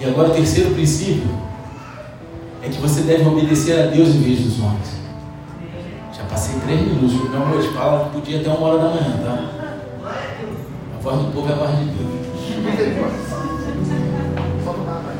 [0.00, 1.28] E agora o terceiro princípio
[2.62, 4.96] é que você deve obedecer a Deus em vez dos homens.
[6.16, 9.48] Já passei três minutos, meu amor de fala podia até uma hora da manhã, tá?
[10.96, 12.08] A voz do povo é a voz de Deus.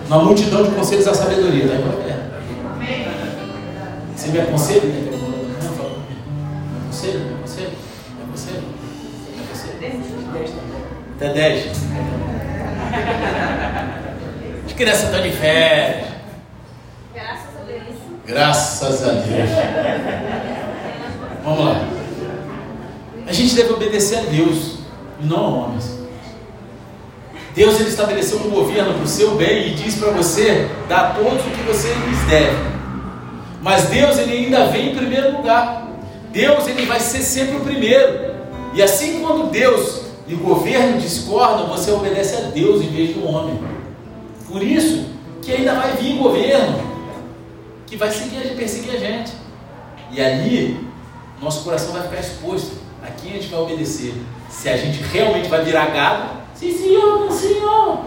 [0.09, 1.75] Na multidão de conselhos a sabedoria, tá?
[2.09, 2.29] É.
[4.15, 4.83] Você me aconselha?
[4.83, 5.09] Me
[6.85, 7.19] aconselha?
[7.19, 7.25] Me aconselha?
[7.25, 7.71] Me aconselha?
[8.15, 8.63] Me aconselha?
[11.17, 11.93] Até dez, Até
[13.93, 14.08] 10.
[14.79, 16.07] Criança está de férias.
[17.13, 17.97] Graças a Deus.
[18.25, 19.51] Graças a Deus.
[21.43, 21.85] Vamos lá.
[23.27, 24.79] A gente deve obedecer a Deus
[25.21, 25.99] e não a homens.
[27.57, 31.45] Deus ele estabeleceu um governo para o seu bem e diz para você dar todos
[31.45, 32.57] o que você lhes deve.
[33.61, 35.89] Mas Deus ele ainda vem em primeiro lugar.
[36.31, 38.33] Deus ele vai ser sempre o primeiro.
[38.75, 43.27] E assim quando Deus e o governo discordam, você obedece a Deus em vez do
[43.27, 43.59] homem.
[44.49, 45.07] Por isso
[45.43, 46.89] que ainda vai vir governo
[47.87, 49.33] que vai seguir, perseguir a gente.
[50.11, 50.89] E ali,
[51.41, 52.77] nosso coração vai ficar exposto.
[53.03, 54.15] A quem a gente vai obedecer?
[54.49, 58.01] Se a gente realmente vai virar gado, sim senhor, não senhor.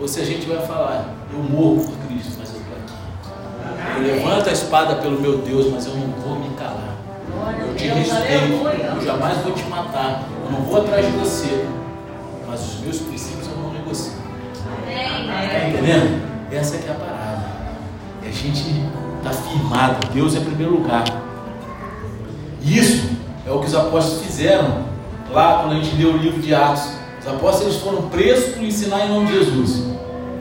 [0.00, 3.96] Ou se a gente vai falar, eu morro por Cristo, mas eu estou aqui.
[3.96, 6.96] Eu levanto a espada pelo meu Deus, mas eu não vou me calar.
[7.60, 10.28] Eu te respeito, eu jamais vou te matar.
[10.44, 11.66] Eu não vou atrás de você.
[12.46, 13.35] Mas os meus princípios.
[15.44, 16.22] Está entendendo?
[16.52, 17.44] Essa que é a parada.
[18.22, 18.64] E a gente
[19.18, 20.08] está firmado.
[20.12, 21.04] Deus é primeiro lugar.
[22.62, 23.10] Isso
[23.46, 24.84] é o que os apóstolos fizeram
[25.30, 26.88] lá quando a gente lê o livro de Atos.
[27.20, 29.84] Os apóstolos foram presos por ensinar em nome de Jesus.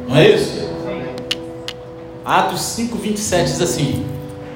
[0.08, 0.66] Não é isso?
[2.24, 4.06] Atos 5, 27 diz assim: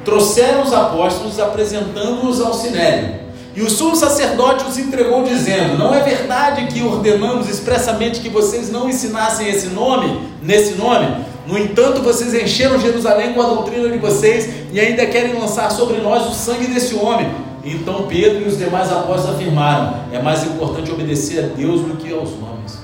[0.03, 3.28] Trouxeram os apóstolos apresentando-os ao sinédrio.
[3.55, 8.71] E o sumo sacerdote os entregou, dizendo: Não é verdade que ordenamos expressamente que vocês
[8.71, 11.25] não ensinassem esse nome, nesse nome?
[11.47, 15.97] No entanto, vocês encheram Jerusalém com a doutrina de vocês e ainda querem lançar sobre
[15.97, 17.27] nós o sangue desse homem.
[17.63, 22.13] Então Pedro e os demais apóstolos afirmaram: É mais importante obedecer a Deus do que
[22.13, 22.79] aos homens.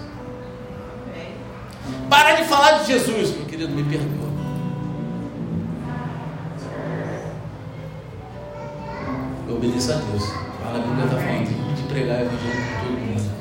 [2.09, 4.25] Para de falar de Jesus, meu querido, me perdoa.
[9.47, 10.23] Eu obedeço a Deus.
[10.75, 13.31] A Bíblia está falando de pregar o evangelho para todo mundo,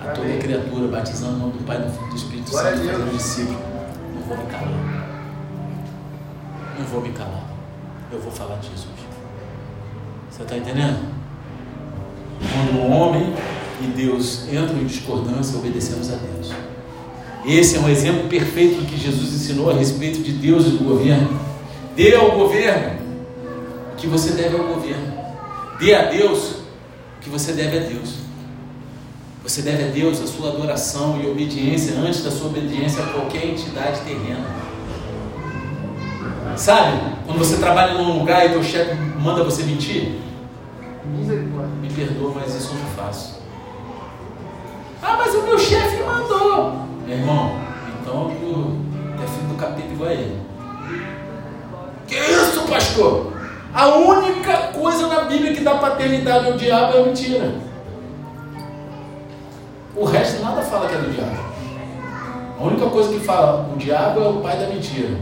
[0.00, 3.16] a toda criatura, batizando o nome do Pai, do Filho e do Espírito Santo, fazendo
[3.16, 3.58] discípulo.
[4.14, 4.68] Não vou me calar.
[6.78, 7.44] Não vou me calar.
[8.12, 8.94] Eu vou falar de Jesus.
[10.30, 11.00] Você está entendendo?
[12.38, 13.34] Quando o homem
[13.82, 16.52] e Deus entram em discordância, obedecemos a Deus.
[17.44, 20.84] Esse é um exemplo perfeito do que Jesus ensinou a respeito de Deus e do
[20.84, 21.40] governo.
[21.96, 23.00] Dê ao governo
[23.92, 25.12] o que você deve ao governo.
[25.80, 26.62] Dê a Deus
[27.24, 28.16] que você deve a Deus.
[29.42, 33.46] Você deve a Deus a sua adoração e obediência antes da sua obediência a qualquer
[33.46, 34.44] entidade terrena.
[36.56, 37.00] Sabe?
[37.26, 40.20] Quando você trabalha num lugar e teu chefe manda você mentir,
[41.80, 43.42] me perdoa, mas isso eu não faço.
[45.02, 46.86] Ah, mas o meu chefe mandou.
[47.06, 47.58] Meu irmão,
[48.00, 48.76] então tu
[49.22, 50.40] é filho do capeta igual a ele.
[52.06, 53.32] Que isso, pastor?
[53.74, 57.52] A única coisa na Bíblia que dá paternidade ao diabo é a mentira.
[59.96, 61.36] O resto nada fala que é do diabo.
[62.60, 65.18] A única coisa que fala o diabo é o pai da mentira.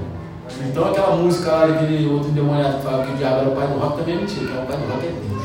[0.69, 3.67] Então aquela música lá daquele outro endemoniado que fala que o diabo era o pai
[3.69, 5.43] do rock também é mentira, que é o pai do rock é Deus.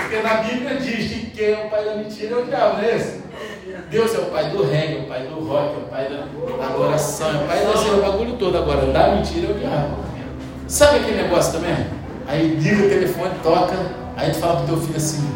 [0.00, 2.84] Porque na Bíblia diz que quem é o pai da mentira é o diabo, não
[2.84, 3.29] é isso?
[3.88, 6.66] Deus é o pai do reggae, é o pai do rock, é o pai da
[6.66, 8.58] adoração, é o pai desse bagulho todo.
[8.58, 9.96] Agora, da mentira é o diabo.
[10.66, 11.74] Sabe aquele negócio também?
[12.26, 13.74] Aí liga o telefone, toca,
[14.16, 15.28] aí tu fala pro teu filho assim,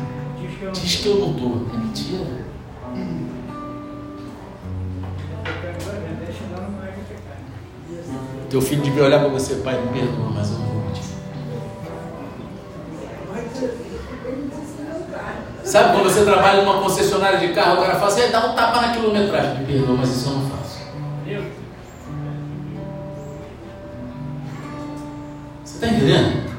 [0.72, 1.74] diz que eu não tô.
[1.74, 2.44] É mentira.
[8.48, 11.02] Teu filho devia olhar para você, pai, me perdoa, mas eu não vou mentir.
[15.64, 18.82] Sabe quando você trabalha numa concessionária de carro, o cara fala assim, dá um tapa
[18.82, 20.78] na quilometragem, me perdoa, mas isso eu não faço.
[25.64, 26.50] Você está entendendo?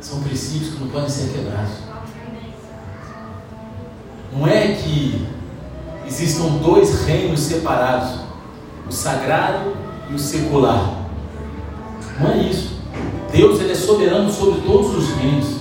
[0.00, 1.72] São princípios que não podem ser quebrados.
[4.32, 5.26] Não é que
[6.06, 8.20] existam dois reinos separados,
[8.88, 9.76] o sagrado
[10.08, 11.02] e o secular.
[12.20, 12.80] Não é isso.
[13.32, 15.56] Deus ele é soberano sobre todos os reinos.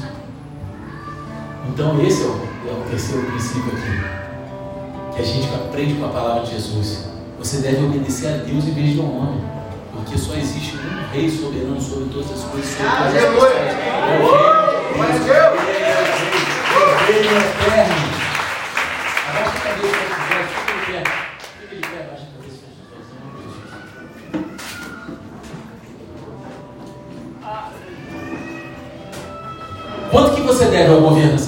[1.67, 2.50] Então esse é é o
[2.91, 5.15] terceiro princípio aqui.
[5.15, 7.05] Que a gente aprende com a palavra de Jesus.
[7.39, 9.41] Você deve obedecer a Deus em vez de um homem.
[9.93, 12.69] Porque só existe um rei soberano sobre todas as coisas.
[12.69, 13.49] Sobre todas as Aleluia.
[13.51, 14.19] É
[15.49, 15.81] o rei.
[15.81, 15.81] Deus.
[17.07, 17.95] Reino eterno.
[19.29, 20.99] Abaixa a cabeça para o Fica de pé.
[21.59, 23.61] Fica de pé, abaixa a cabeça para Jesus.
[30.11, 31.39] Quanto que você deve ao governo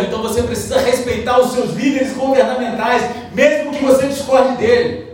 [0.00, 3.02] governo, então você precisa respeitar os seus líderes governamentais,
[3.34, 5.10] mesmo que você discorde dele.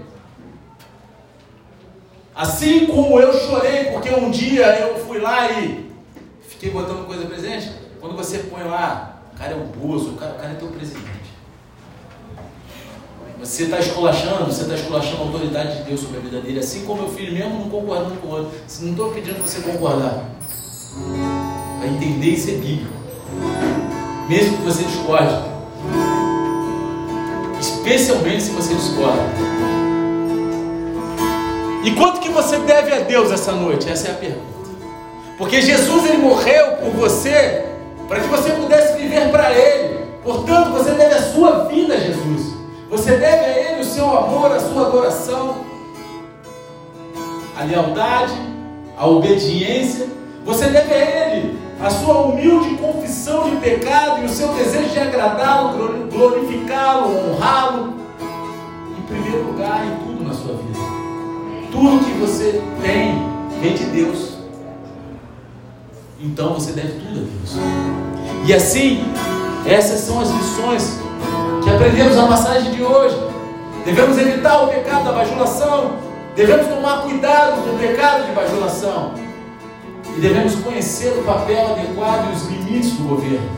[2.34, 5.90] Assim como eu chorei porque um dia eu fui lá e
[6.48, 7.70] fiquei botando coisa presente,
[8.00, 10.68] quando você põe lá, o cara é um bozo, o cara, o cara é teu
[10.68, 11.26] presidente.
[13.38, 16.84] Você está esculachando, você está esculachando a autoridade de Deus sobre a vida dele, assim
[16.84, 18.58] como meu filho, mesmo não concordando com o outro.
[18.80, 20.24] Não estou pedindo para você concordar.
[21.78, 23.05] Para entender isso é bíblico.
[24.28, 25.34] Mesmo que você discorde.
[27.60, 29.22] Especialmente se você discorda.
[31.84, 33.88] E quanto que você deve a Deus essa noite?
[33.88, 34.56] Essa é a pergunta.
[35.38, 37.64] Porque Jesus ele morreu por você
[38.08, 40.06] para que você pudesse viver para Ele.
[40.24, 42.56] Portanto, você deve a sua vida a Jesus.
[42.90, 45.58] Você deve a Ele o seu amor, a sua adoração,
[47.56, 48.34] a lealdade,
[48.96, 50.08] a obediência.
[50.44, 54.98] Você deve a Ele a sua humilde confissão de pecado e o seu desejo de
[54.98, 57.94] agradá-lo, glorificá-lo, honrá-lo.
[58.98, 60.78] Em primeiro lugar, em tudo na sua vida.
[61.70, 63.22] Tudo que você tem
[63.60, 64.36] vem de Deus.
[66.20, 68.46] Então você deve tudo a Deus.
[68.46, 69.04] E assim,
[69.66, 70.98] essas são as lições
[71.62, 73.16] que aprendemos na passagem de hoje.
[73.84, 75.92] Devemos evitar o pecado da bajulação.
[76.34, 79.25] Devemos tomar cuidado com o pecado de bajulação.
[80.16, 83.50] E devemos conhecer o papel adequado e os limites do governo.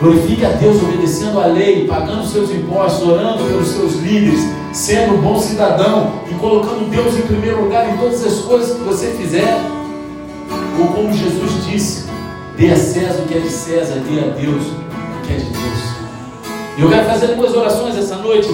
[0.00, 4.40] Glorifique a Deus obedecendo a lei, pagando seus impostos, orando pelos seus líderes,
[4.72, 8.82] sendo um bom cidadão e colocando Deus em primeiro lugar em todas as coisas que
[8.82, 9.60] você fizer.
[10.80, 12.06] Ou como Jesus disse,
[12.56, 15.44] dê a César o que é de César, dê a Deus o que é de
[15.44, 15.80] Deus.
[16.78, 18.48] Eu quero fazer duas orações essa noite.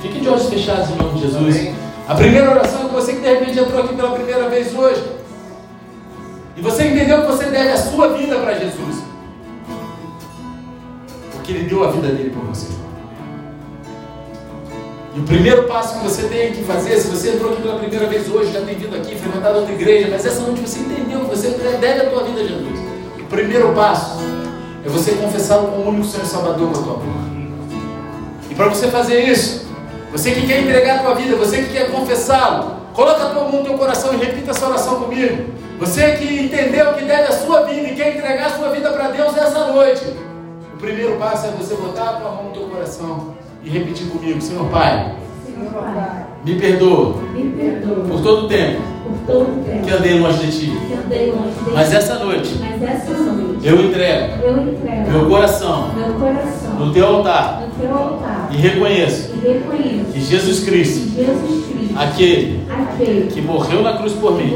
[0.00, 1.74] Fique de olhos fechados em nome de Jesus.
[2.08, 5.23] A primeira oração é com você que de repente entrou aqui pela primeira vez hoje.
[6.56, 9.02] E você entendeu que você deve a sua vida para Jesus.
[11.32, 12.84] Porque Ele deu a vida dele por você.
[15.14, 18.06] E o primeiro passo que você tem que fazer, se você entrou aqui pela primeira
[18.06, 21.26] vez hoje, já tem vindo aqui, frequentado outra igreja, mas essa noite você entendeu que
[21.26, 22.80] você deve a tua vida a Jesus.
[23.20, 24.18] O primeiro passo
[24.84, 27.24] é você confessá-lo como o único Senhor Salvador com a tua boca.
[28.50, 29.66] E para você fazer isso,
[30.10, 33.58] você que quer entregar a tua vida, você que quer confessá-lo, coloca a tua mão
[33.58, 35.44] no teu coração e repita essa oração comigo.
[35.78, 39.08] Você que entendeu que deve a sua vida e quer entregar a sua vida para
[39.08, 40.04] Deus nessa noite.
[40.74, 44.40] O primeiro passo é você botar a tua mão no teu coração e repetir comigo,
[44.40, 45.14] Senhor Pai,
[45.46, 48.82] Senhor Pai, me perdoa me perdoa por todo o tempo
[49.26, 50.66] todo tempo que andei longe de Ti.
[50.70, 51.96] longe de Mas ti.
[51.96, 57.06] essa noite Mas essa noite eu entrego eu entrego meu coração meu coração no Teu
[57.06, 62.62] altar no teu altar e reconheço e reconheço que Jesus Cristo, que Jesus Cristo, aquele
[62.68, 64.52] aquele que morreu na cruz por mim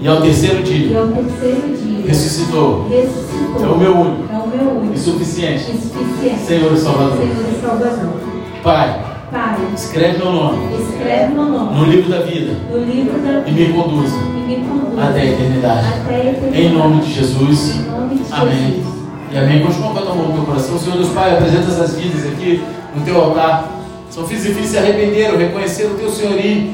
[0.00, 4.36] e ao terceiro e dia ao terceiro dia ressuscitou, ressuscitou, é o meu único é
[4.36, 7.18] o meu único e suficiente suficiente Senhor e Salvador.
[7.18, 8.20] Senhor e Salvador.
[8.62, 9.00] Pai,
[9.30, 13.52] Pai, escreve meu nome escreve meu nome no livro da vida no livro da e
[13.52, 15.86] me conduza e me conduz até a eternidade.
[15.86, 16.62] até a eternidade.
[16.62, 17.76] Em nome de Jesus.
[17.76, 18.56] Em nome de Amém.
[18.56, 18.86] Jesus.
[19.32, 19.62] E amém.
[19.62, 20.78] Continua com a tua mão no teu coração.
[20.78, 22.62] Senhor Deus Pai, apresenta essas vidas aqui
[22.94, 23.70] no teu altar.
[24.10, 26.72] São filhos e filhas se arrependeram, reconheceram o teu senhorio.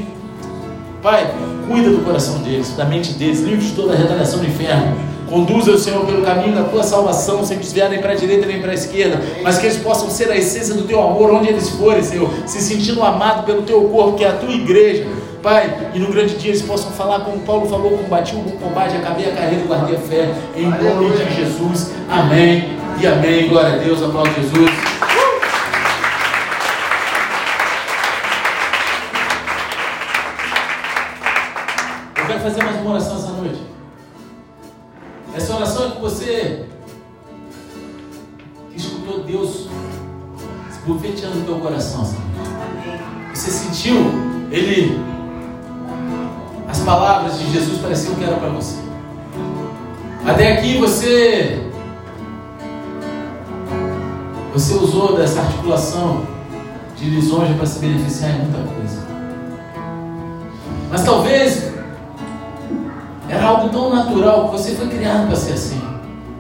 [1.07, 1.25] Pai,
[1.69, 4.97] cuida do coração deles, da mente deles, livre de toda a retaliação do inferno.
[5.31, 8.61] Conduza o Senhor pelo caminho da tua salvação, sem desviar nem para a direita nem
[8.61, 11.69] para a esquerda, mas que eles possam ser a essência do teu amor onde eles
[11.69, 15.07] forem, Senhor, se sentindo amados pelo teu corpo, que é a tua igreja.
[15.41, 18.97] Pai, e no grande dia eles possam falar como Paulo falou: combati o bom combate,
[18.97, 21.93] acabei a carreira e guardei a fé, em nome de Jesus.
[22.11, 23.49] Amém e amém.
[23.49, 24.71] Glória a Deus, aplaude Jesus.
[32.47, 33.61] Fazer mais uma oração essa noite.
[35.35, 36.67] Essa oração é com você
[39.27, 39.69] Deus
[40.71, 42.05] se bufeteando no teu coração.
[42.05, 42.23] sabe?
[43.35, 43.97] Você sentiu
[44.53, 45.01] ele.
[46.69, 48.77] As palavras de Jesus pareciam que eram para você.
[50.25, 51.63] Até aqui você.
[54.53, 56.25] Você usou dessa articulação
[56.97, 59.07] de lisonja para se beneficiar em muita coisa.
[60.91, 61.66] Mas talvez
[63.47, 65.81] algo tão natural que você foi criado para ser assim.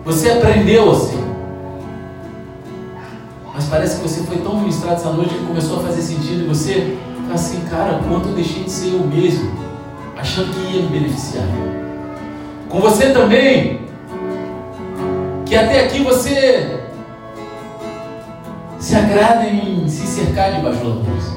[0.05, 1.25] Você aprendeu assim.
[3.55, 6.49] Mas parece que você foi tão ministrado essa noite que começou a fazer sentido e
[6.49, 6.99] você
[7.33, 9.51] assim, cara, quanto eu deixei de ser eu mesmo,
[10.17, 11.47] achando que ia me beneficiar.
[12.69, 13.81] Com você também,
[15.45, 16.81] que até aqui você
[18.79, 21.33] se agrada em se cercar de bajuladores.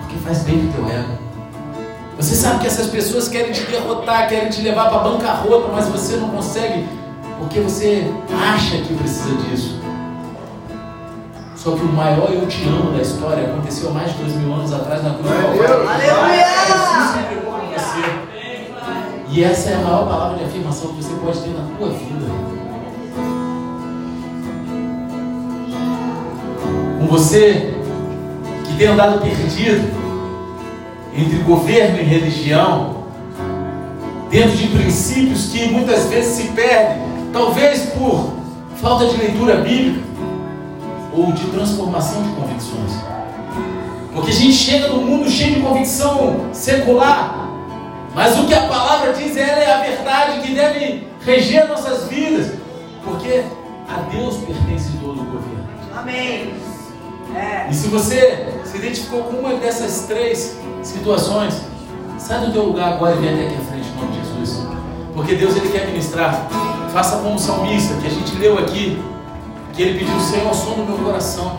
[0.00, 1.27] Porque faz bem pro teu ego.
[2.18, 6.16] Você sabe que essas pessoas querem te derrotar, querem te levar para bancarrota, mas você
[6.16, 6.84] não consegue
[7.38, 8.12] porque você
[8.52, 9.78] acha que precisa disso.
[11.54, 14.52] Só que o maior eu te amo da história aconteceu há mais de dois mil
[14.52, 15.88] anos atrás na cruz do Calvário.
[15.88, 16.44] Aleluia!
[17.76, 18.04] Você.
[19.30, 22.26] E essa é a maior palavra de afirmação que você pode ter na tua vida.
[26.98, 27.74] Com você
[28.66, 30.07] que tem andado perdido
[31.18, 32.98] entre governo e religião,
[34.30, 38.34] dentro de princípios que muitas vezes se perdem, talvez por
[38.76, 40.06] falta de leitura bíblica
[41.12, 42.92] ou de transformação de convicções.
[44.14, 47.48] Porque a gente chega no mundo cheio de convicção secular,
[48.14, 52.52] mas o que a palavra diz ela é a verdade que deve reger nossas vidas,
[53.04, 53.42] porque
[53.88, 55.68] a Deus pertence todo o governo.
[55.96, 56.67] Amém.
[57.70, 61.54] E se você se identificou com uma dessas três situações,
[62.18, 64.66] sai do teu lugar agora e vem até aqui à frente em nome de Jesus.
[65.14, 66.46] Porque Deus ele quer ministrar.
[66.92, 69.02] Faça como o salmista que a gente leu aqui,
[69.72, 71.58] que ele pediu, Senhor, som no meu coração.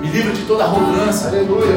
[0.00, 1.28] Me livra de toda arrogância.
[1.28, 1.76] Aleluia.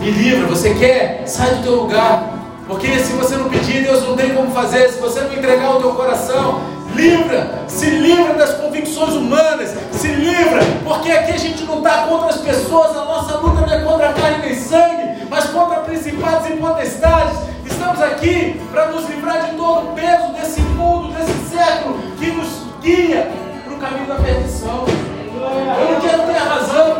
[0.00, 1.22] Me livra, você quer?
[1.26, 2.34] Sai do teu lugar.
[2.66, 4.88] Porque se você não pedir, Deus não tem como fazer.
[4.90, 6.60] Se você não entregar o teu coração,
[6.98, 12.30] livra, se livra das convicções humanas, se livra, porque aqui a gente não está contra
[12.30, 16.48] as pessoas, a nossa luta não é contra a carne nem sangue, mas contra principados
[16.48, 17.38] e potestades.
[17.64, 22.48] Estamos aqui para nos livrar de todo o peso desse mundo, desse século que nos
[22.82, 23.30] guia
[23.64, 24.84] para o caminho da perdição.
[24.88, 26.96] Eu não quero ter a razão,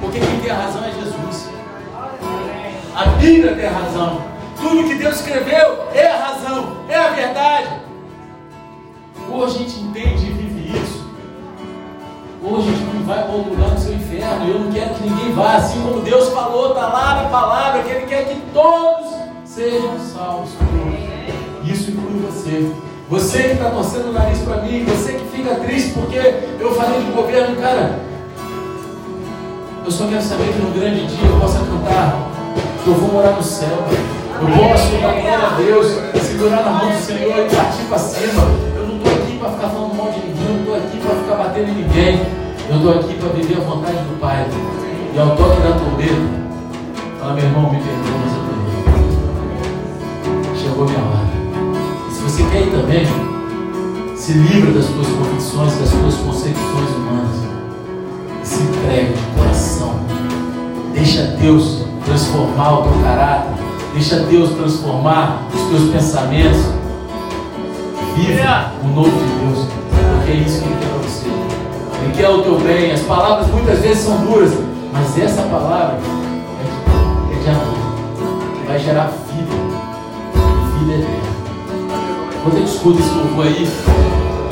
[0.00, 1.48] porque quem tem a razão é Jesus.
[2.96, 4.22] A Bíblia tem a razão.
[4.60, 7.81] Tudo que Deus escreveu é a razão, é a verdade.
[9.32, 11.06] Ou a gente entende e vive isso,
[12.44, 14.46] ou a gente não vai para outro lugar no seu inferno.
[14.46, 17.90] Eu não quero que ninguém vá, assim como Deus falou, está lá na palavra, que
[17.90, 19.10] Ele quer que todos
[19.46, 20.50] sejam salvos.
[21.64, 22.70] Isso inclui você.
[23.08, 26.18] Você que está torcendo o nariz para mim, você que fica triste porque
[26.60, 28.00] eu falei de governo, cara.
[29.82, 32.28] Eu só quero saber que no grande dia eu possa cantar
[32.84, 33.78] que eu vou morar no céu.
[34.40, 35.86] Eu posso dar glória a Deus,
[36.22, 38.71] segurar na mão do Senhor e partir para cima.
[39.42, 42.20] Para ficar falando mal de ninguém, eu não estou aqui para ficar batendo em ninguém.
[42.70, 44.46] Eu estou aqui para viver a vontade do Pai.
[45.14, 46.14] E ao toque da trombeta,
[47.18, 48.38] fala, meu irmão, me perdoa, mas eu
[50.44, 51.26] estou Chegou minha hora.
[52.08, 53.04] E se você quer ir também,
[54.16, 57.36] se livra das suas convicções, das suas concepções humanas.
[58.42, 60.00] E se entrega de coração.
[60.94, 63.52] Deixa Deus transformar o teu caráter.
[63.92, 66.62] Deixa Deus transformar os teus pensamentos.
[68.14, 69.31] Viva o novo
[70.30, 71.26] isso que para você.
[72.04, 72.92] Ele quer o teu bem.
[72.92, 74.52] As palavras muitas vezes são duras.
[74.92, 75.98] Mas essa palavra
[76.60, 77.74] é de, é de amor.
[78.60, 79.52] Que vai gerar vida.
[80.78, 81.32] Vida eterna.
[82.42, 83.68] Quando a gente escuta esse louvor aí,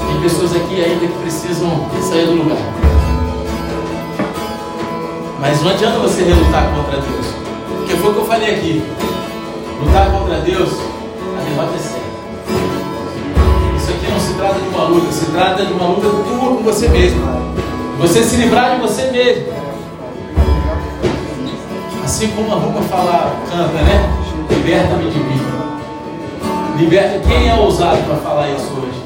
[0.06, 1.68] tem pessoas aqui ainda que precisam
[2.08, 2.58] sair do lugar.
[5.40, 7.26] Mas não adianta você relutar contra Deus.
[7.78, 8.82] Porque foi o que eu falei aqui.
[9.84, 10.70] Lutar contra Deus,
[11.38, 11.78] a derrota é
[14.40, 17.20] trata de uma luta, se trata de uma luta tua com você mesmo.
[17.98, 19.52] Você se livrar de você mesmo.
[22.02, 24.10] Assim como a Ruka fala, canta, né?
[24.48, 25.40] Liberta-me de mim.
[26.78, 27.20] Liberta.
[27.28, 29.02] Quem é ousado para falar isso hoje?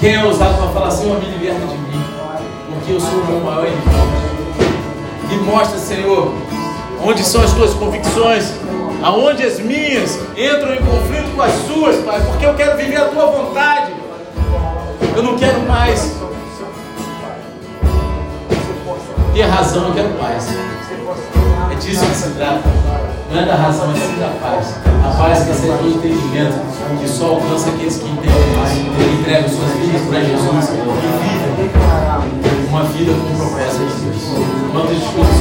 [0.00, 2.02] Quem é ousado para falar, Senhor, me liberta de mim?
[2.72, 4.28] Porque eu sou o meu maior inimigo.
[5.28, 6.32] Me mostra, Senhor,
[7.04, 8.54] onde são as tuas convicções,
[9.02, 13.08] aonde as minhas entram em conflito com as suas, Pai, porque eu quero viver a
[13.08, 13.97] tua vontade
[15.18, 16.14] eu não quero mais.
[19.34, 20.46] Ter razão, eu quero paz.
[21.72, 22.62] É disso que se trata.
[23.28, 24.76] Não é da razão, é sim da paz.
[25.04, 26.54] A paz que excede todo entendimento,
[27.00, 30.76] que só alcança aqueles que entendem mais, Ele entrega suas vidas para Jesus e
[31.24, 31.48] vive
[32.70, 34.22] uma vida com promessa de Deus.
[34.70, 35.34] Quando Jesus todos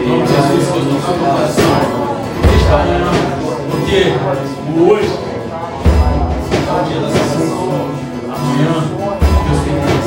[0.00, 1.72] em nome de Jesus, Deus, no seu coração,
[2.40, 2.76] nesta
[3.70, 4.00] porque
[4.72, 5.12] o hoje
[6.66, 7.25] é o dia da
[8.56, 8.72] amanhã,
[9.46, 10.06] Deus tem mais.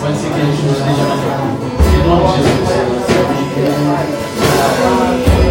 [0.00, 1.48] Pode ser que a gente não esteja mais aqui.
[1.94, 2.42] Em nome de
[5.18, 5.41] Jesus.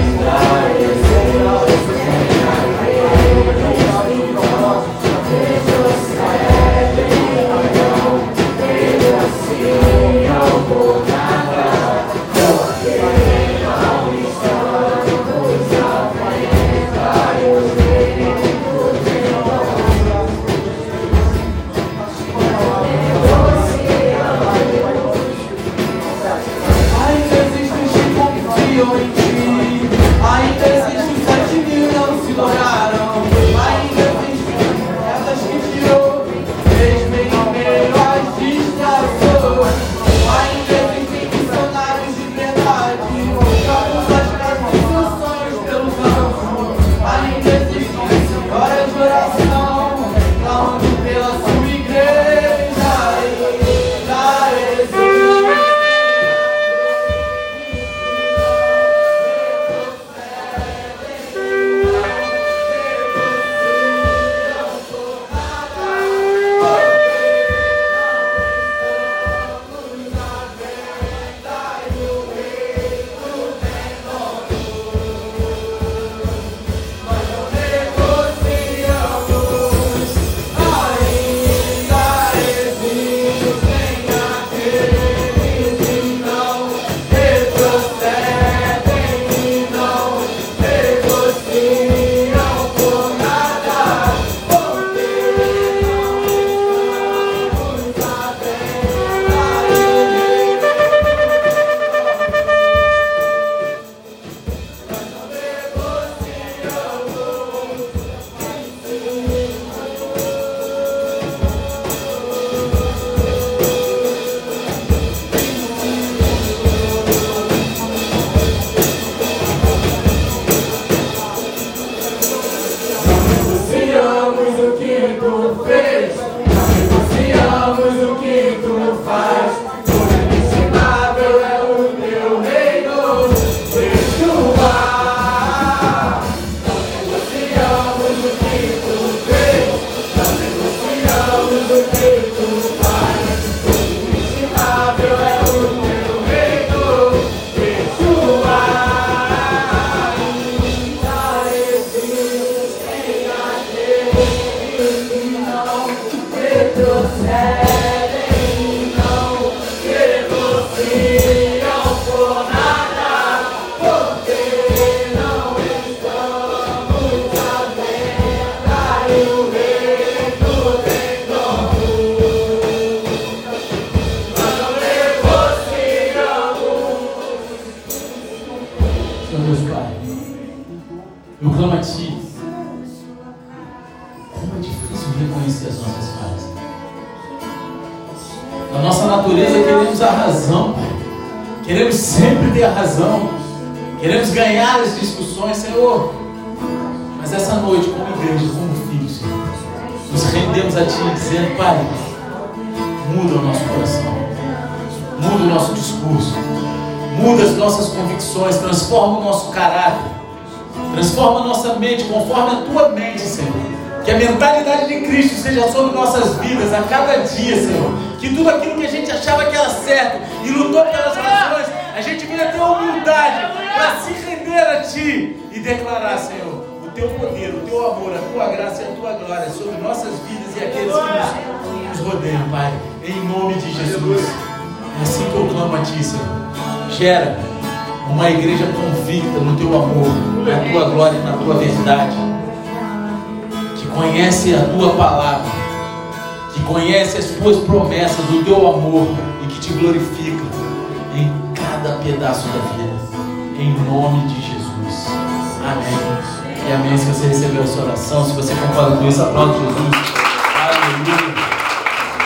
[259.22, 259.60] aplausos.